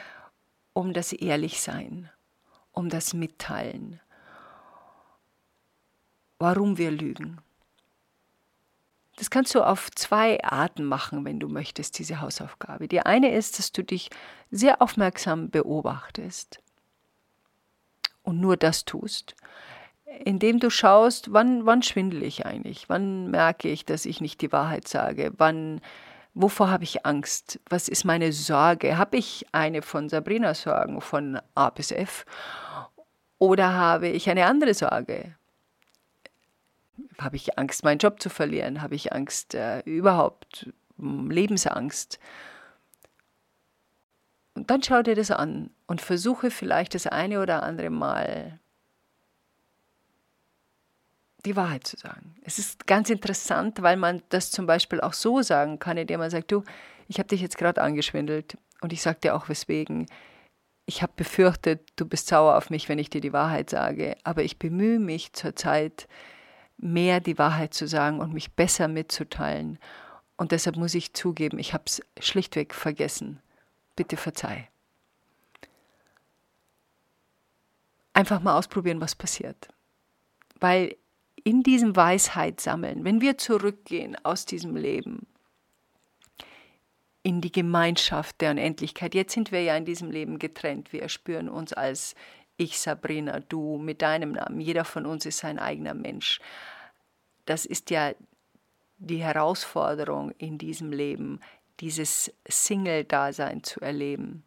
um 0.71 0.93
das 0.93 1.11
Ehrlichsein, 1.11 2.09
um 2.71 2.89
das 2.89 3.13
Mitteilen, 3.13 3.99
warum 6.41 6.77
wir 6.77 6.91
lügen. 6.91 7.37
Das 9.17 9.29
kannst 9.29 9.53
du 9.53 9.61
auf 9.61 9.91
zwei 9.91 10.43
Arten 10.43 10.83
machen, 10.83 11.23
wenn 11.23 11.39
du 11.39 11.47
möchtest, 11.47 11.99
diese 11.99 12.21
Hausaufgabe. 12.21 12.87
Die 12.87 13.01
eine 13.01 13.31
ist, 13.31 13.59
dass 13.59 13.71
du 13.71 13.83
dich 13.83 14.09
sehr 14.49 14.81
aufmerksam 14.81 15.51
beobachtest 15.51 16.59
und 18.23 18.39
nur 18.39 18.57
das 18.57 18.85
tust, 18.85 19.35
indem 20.25 20.59
du 20.59 20.71
schaust, 20.71 21.31
wann, 21.31 21.67
wann 21.67 21.83
schwindel 21.83 22.23
ich 22.23 22.45
eigentlich, 22.45 22.89
wann 22.89 23.29
merke 23.29 23.69
ich, 23.69 23.85
dass 23.85 24.05
ich 24.05 24.21
nicht 24.21 24.41
die 24.41 24.51
Wahrheit 24.51 24.87
sage, 24.87 25.31
wann, 25.37 25.81
wovor 26.33 26.71
habe 26.71 26.83
ich 26.83 27.05
Angst, 27.05 27.59
was 27.69 27.87
ist 27.87 28.03
meine 28.03 28.33
Sorge, 28.33 28.97
habe 28.97 29.17
ich 29.17 29.45
eine 29.51 29.83
von 29.83 30.09
Sabrinas 30.09 30.63
Sorgen 30.63 31.01
von 31.01 31.39
A 31.53 31.69
bis 31.69 31.91
F? 31.91 32.25
Oder 33.37 33.73
habe 33.73 34.07
ich 34.07 34.29
eine 34.29 34.45
andere 34.45 34.73
Sorge, 34.73 35.35
habe 37.19 37.35
ich 37.35 37.57
Angst, 37.57 37.83
meinen 37.83 37.99
Job 37.99 38.21
zu 38.21 38.29
verlieren? 38.29 38.81
Habe 38.81 38.95
ich 38.95 39.13
Angst, 39.13 39.55
äh, 39.55 39.79
überhaupt 39.81 40.71
hm, 40.97 41.29
Lebensangst? 41.29 42.19
Und 44.53 44.69
dann 44.69 44.83
schau 44.83 45.01
dir 45.01 45.15
das 45.15 45.31
an 45.31 45.71
und 45.87 46.01
versuche 46.01 46.51
vielleicht 46.51 46.93
das 46.95 47.07
eine 47.07 47.41
oder 47.41 47.63
andere 47.63 47.89
Mal 47.89 48.59
die 51.45 51.55
Wahrheit 51.55 51.87
zu 51.87 51.97
sagen. 51.97 52.35
Es 52.43 52.59
ist 52.59 52.85
ganz 52.85 53.09
interessant, 53.09 53.81
weil 53.81 53.97
man 53.97 54.21
das 54.29 54.51
zum 54.51 54.67
Beispiel 54.67 55.01
auch 55.01 55.13
so 55.13 55.41
sagen 55.41 55.79
kann, 55.79 55.97
indem 55.97 56.19
man 56.19 56.29
sagt, 56.29 56.51
du, 56.51 56.63
ich 57.07 57.17
habe 57.17 57.27
dich 57.27 57.41
jetzt 57.41 57.57
gerade 57.57 57.81
angeschwindelt 57.81 58.57
und 58.81 58.93
ich 58.93 59.01
sage 59.01 59.19
dir 59.21 59.35
auch 59.35 59.49
weswegen. 59.49 60.05
Ich 60.85 61.01
habe 61.01 61.13
befürchtet, 61.15 61.89
du 61.95 62.05
bist 62.05 62.27
sauer 62.27 62.57
auf 62.57 62.69
mich, 62.69 62.89
wenn 62.89 62.99
ich 62.99 63.09
dir 63.09 63.21
die 63.21 63.33
Wahrheit 63.33 63.69
sage, 63.69 64.15
aber 64.23 64.43
ich 64.43 64.59
bemühe 64.59 64.99
mich 64.99 65.33
zurzeit, 65.33 66.07
mehr 66.77 67.19
die 67.19 67.37
Wahrheit 67.37 67.73
zu 67.73 67.87
sagen 67.87 68.19
und 68.19 68.33
mich 68.33 68.53
besser 68.53 68.87
mitzuteilen. 68.87 69.79
Und 70.37 70.51
deshalb 70.51 70.75
muss 70.77 70.95
ich 70.95 71.13
zugeben, 71.13 71.59
ich 71.59 71.73
habe 71.73 71.83
es 71.85 72.01
schlichtweg 72.19 72.73
vergessen. 72.73 73.39
Bitte 73.95 74.17
verzeih. 74.17 74.67
Einfach 78.13 78.41
mal 78.41 78.57
ausprobieren, 78.57 79.01
was 79.01 79.15
passiert. 79.15 79.69
Weil 80.59 80.95
in 81.43 81.63
diesem 81.63 81.95
Weisheit 81.95 82.59
sammeln, 82.59 83.03
wenn 83.03 83.21
wir 83.21 83.37
zurückgehen 83.37 84.17
aus 84.23 84.45
diesem 84.45 84.75
Leben 84.75 85.27
in 87.23 87.41
die 87.41 87.51
Gemeinschaft 87.51 88.41
der 88.41 88.51
Unendlichkeit, 88.51 89.15
jetzt 89.15 89.33
sind 89.33 89.51
wir 89.51 89.61
ja 89.63 89.75
in 89.75 89.85
diesem 89.85 90.11
Leben 90.11 90.39
getrennt, 90.39 90.91
wir 90.91 91.07
spüren 91.09 91.49
uns 91.49 91.73
als 91.73 92.15
ich 92.61 92.79
Sabrina, 92.79 93.39
du 93.39 93.77
mit 93.77 94.01
deinem 94.01 94.33
Namen. 94.33 94.61
Jeder 94.61 94.85
von 94.85 95.05
uns 95.05 95.25
ist 95.25 95.43
ein 95.43 95.57
eigener 95.57 95.95
Mensch. 95.95 96.39
Das 97.45 97.65
ist 97.65 97.89
ja 97.89 98.13
die 98.97 99.23
Herausforderung 99.23 100.31
in 100.37 100.59
diesem 100.59 100.91
Leben, 100.91 101.39
dieses 101.79 102.31
Single-Dasein 102.47 103.63
zu 103.63 103.81
erleben. 103.81 104.43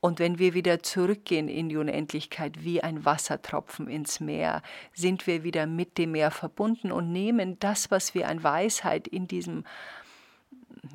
Und 0.00 0.18
wenn 0.18 0.38
wir 0.38 0.54
wieder 0.54 0.82
zurückgehen 0.82 1.48
in 1.48 1.68
die 1.68 1.76
Unendlichkeit 1.76 2.64
wie 2.64 2.82
ein 2.82 3.04
Wassertropfen 3.04 3.86
ins 3.86 4.18
Meer, 4.18 4.62
sind 4.94 5.26
wir 5.26 5.44
wieder 5.44 5.66
mit 5.66 5.98
dem 5.98 6.12
Meer 6.12 6.30
verbunden 6.30 6.90
und 6.90 7.12
nehmen 7.12 7.58
das, 7.60 7.90
was 7.90 8.14
wir 8.14 8.28
an 8.28 8.42
Weisheit 8.42 9.06
in 9.06 9.28
diesem 9.28 9.64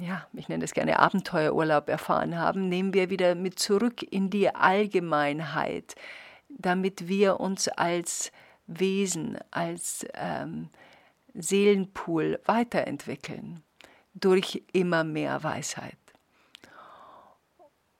ja, 0.02 0.28
ich 0.34 0.50
nenne 0.50 0.66
es 0.66 0.74
gerne 0.74 1.00
Abenteuerurlaub 1.00 1.88
erfahren 1.88 2.38
haben, 2.38 2.68
nehmen 2.68 2.94
wir 2.94 3.10
wieder 3.10 3.36
mit 3.36 3.58
zurück 3.58 4.04
in 4.04 4.30
die 4.30 4.54
Allgemeinheit, 4.54 5.96
damit 6.58 7.08
wir 7.08 7.40
uns 7.40 7.68
als 7.68 8.32
Wesen, 8.68 9.38
als 9.52 10.06
ähm, 10.14 10.70
Seelenpool 11.34 12.40
weiterentwickeln 12.46 13.64
durch 14.14 14.64
immer 14.74 15.04
mehr 15.04 15.44
Weisheit. 15.44 15.98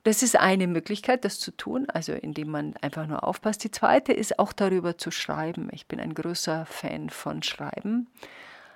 Das 0.04 0.24
ist 0.24 0.38
eine 0.38 0.68
Möglichkeit, 0.68 1.26
das 1.26 1.40
zu 1.40 1.52
tun, 1.52 1.90
also 1.90 2.14
indem 2.14 2.50
man 2.50 2.78
einfach 2.78 3.08
nur 3.08 3.26
aufpasst. 3.26 3.64
Die 3.66 3.72
zweite 3.72 4.14
ist 4.14 4.40
auch 4.40 4.54
darüber 4.54 4.98
zu 4.98 5.12
schreiben. 5.12 5.70
Ich 5.74 5.88
bin 5.88 6.00
ein 6.00 6.14
großer 6.14 6.66
Fan 6.66 7.10
von 7.10 7.44
Schreiben. 7.44 8.08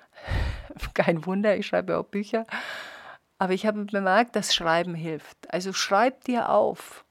Kein 0.94 1.26
Wunder, 1.26 1.56
ich 1.56 1.68
schreibe 1.68 1.98
auch 1.98 2.04
Bücher. 2.04 2.46
Aber 3.38 3.54
ich 3.54 3.66
habe 3.66 3.86
bemerkt, 3.86 4.36
dass 4.36 4.54
Schreiben 4.54 4.94
hilft. 4.94 5.52
Also 5.54 5.72
schreib 5.72 6.26
dir 6.26 6.50
auf, 6.50 7.06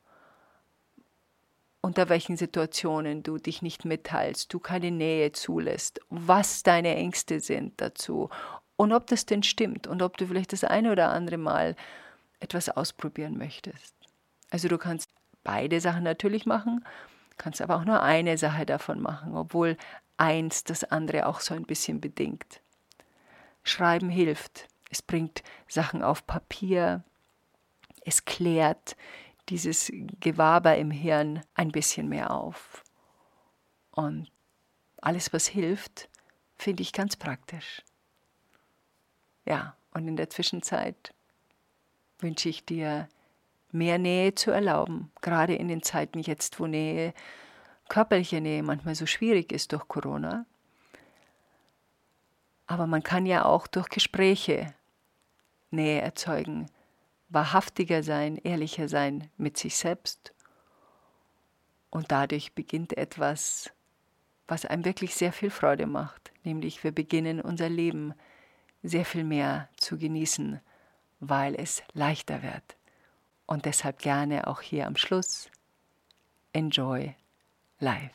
unter 1.83 2.09
welchen 2.09 2.37
Situationen 2.37 3.23
du 3.23 3.39
dich 3.39 3.63
nicht 3.63 3.85
mitteilst, 3.85 4.53
du 4.53 4.59
keine 4.59 4.91
Nähe 4.91 5.33
zulässt, 5.33 6.01
was 6.11 6.63
deine 6.63 6.95
Ängste 6.95 7.41
sind 7.41 7.81
dazu 7.81 8.29
und 8.77 8.93
ob 8.93 9.07
das 9.07 9.27
denn 9.27 9.43
stimmt 9.43 9.87
und 9.87 10.03
ob 10.03 10.17
du 10.17 10.27
vielleicht 10.27 10.53
das 10.53 10.65
eine 10.65 10.93
oder 10.93 11.11
andere 11.11 11.39
Mal 11.39 11.77
etwas 12.39 12.69
ausprobieren 12.69 13.39
möchtest. 13.39 13.95
Also 14.51 14.69
du 14.69 14.79
kannst 14.79 15.11
beide 15.45 15.81
Sachen 15.81 16.03
natürlich 16.03 16.47
machen, 16.47 16.85
kannst 17.37 17.63
aber 17.63 17.77
auch 17.77 17.85
nur 17.85 18.03
eine 18.03 18.37
Sache 18.37 18.67
davon 18.67 19.01
machen, 19.01 19.35
obwohl 19.35 19.77
eins 20.17 20.65
das 20.65 20.85
andere 20.85 21.27
auch 21.27 21.41
so 21.41 21.55
ein 21.55 21.65
bisschen 21.65 22.01
bedingt. 22.01 22.61
Schreiben 23.63 24.11
hilft. 24.11 24.69
Es 24.91 25.03
bringt 25.03 25.43
Sachen 25.69 26.03
auf 26.03 26.27
Papier. 26.27 27.05
Es 28.05 28.25
klärt 28.25 28.97
dieses 29.51 29.93
Gewaber 30.21 30.77
im 30.77 30.91
Hirn 30.91 31.43
ein 31.55 31.71
bisschen 31.73 32.09
mehr 32.09 32.31
auf. 32.31 32.85
Und 33.91 34.31
alles, 35.01 35.33
was 35.33 35.47
hilft, 35.47 36.09
finde 36.57 36.83
ich 36.83 36.93
ganz 36.93 37.17
praktisch. 37.17 37.83
Ja, 39.45 39.77
und 39.93 40.07
in 40.07 40.17
der 40.17 40.31
Zwischenzeit 40.31 41.13
wünsche 42.21 42.49
ich 42.49 42.65
dir 42.65 43.09
mehr 43.73 43.99
Nähe 43.99 44.35
zu 44.35 44.51
erlauben, 44.51 45.11
gerade 45.21 45.55
in 45.55 45.69
den 45.69 45.83
Zeiten 45.83 46.21
jetzt, 46.21 46.61
wo 46.61 46.67
Nähe, 46.67 47.15
körperliche 47.89 48.41
Nähe 48.41 48.63
manchmal 48.63 48.95
so 48.95 49.07
schwierig 49.07 49.53
ist 49.53 49.73
durch 49.73 49.87
Corona. 49.89 50.47
Aber 52.67 52.87
man 52.87 53.03
kann 53.03 53.27
ja 53.27 53.45
auch 53.45 53.67
durch 53.67 53.89
Gespräche 53.89 54.75
Nähe 55.71 56.01
erzeugen, 56.01 56.67
wahrhaftiger 57.31 58.03
sein, 58.03 58.37
ehrlicher 58.37 58.89
sein 58.89 59.31
mit 59.37 59.57
sich 59.57 59.77
selbst. 59.77 60.35
Und 61.89 62.13
dadurch 62.13 62.55
beginnt 62.55 62.97
etwas, 62.97 63.73
was 64.47 64.65
einem 64.67 64.85
wirklich 64.85 65.15
sehr 65.15 65.33
viel 65.33 65.51
Freude 65.51 65.87
macht, 65.87 66.33
nämlich 66.45 66.85
wir 66.85 66.93
beginnen 66.93 67.41
unser 67.41 67.69
Leben 67.69 68.15
sehr 68.83 69.05
viel 69.05 69.25
mehr 69.25 69.69
zu 69.77 69.97
genießen, 69.97 70.61
weil 71.21 71.55
es 71.55 71.83
leichter 71.93 72.43
wird. 72.43 72.77
Und 73.47 73.65
deshalb 73.65 73.99
gerne 73.99 74.47
auch 74.47 74.61
hier 74.61 74.87
am 74.87 74.97
Schluss, 74.97 75.51
enjoy 76.53 77.15
life. 77.79 78.15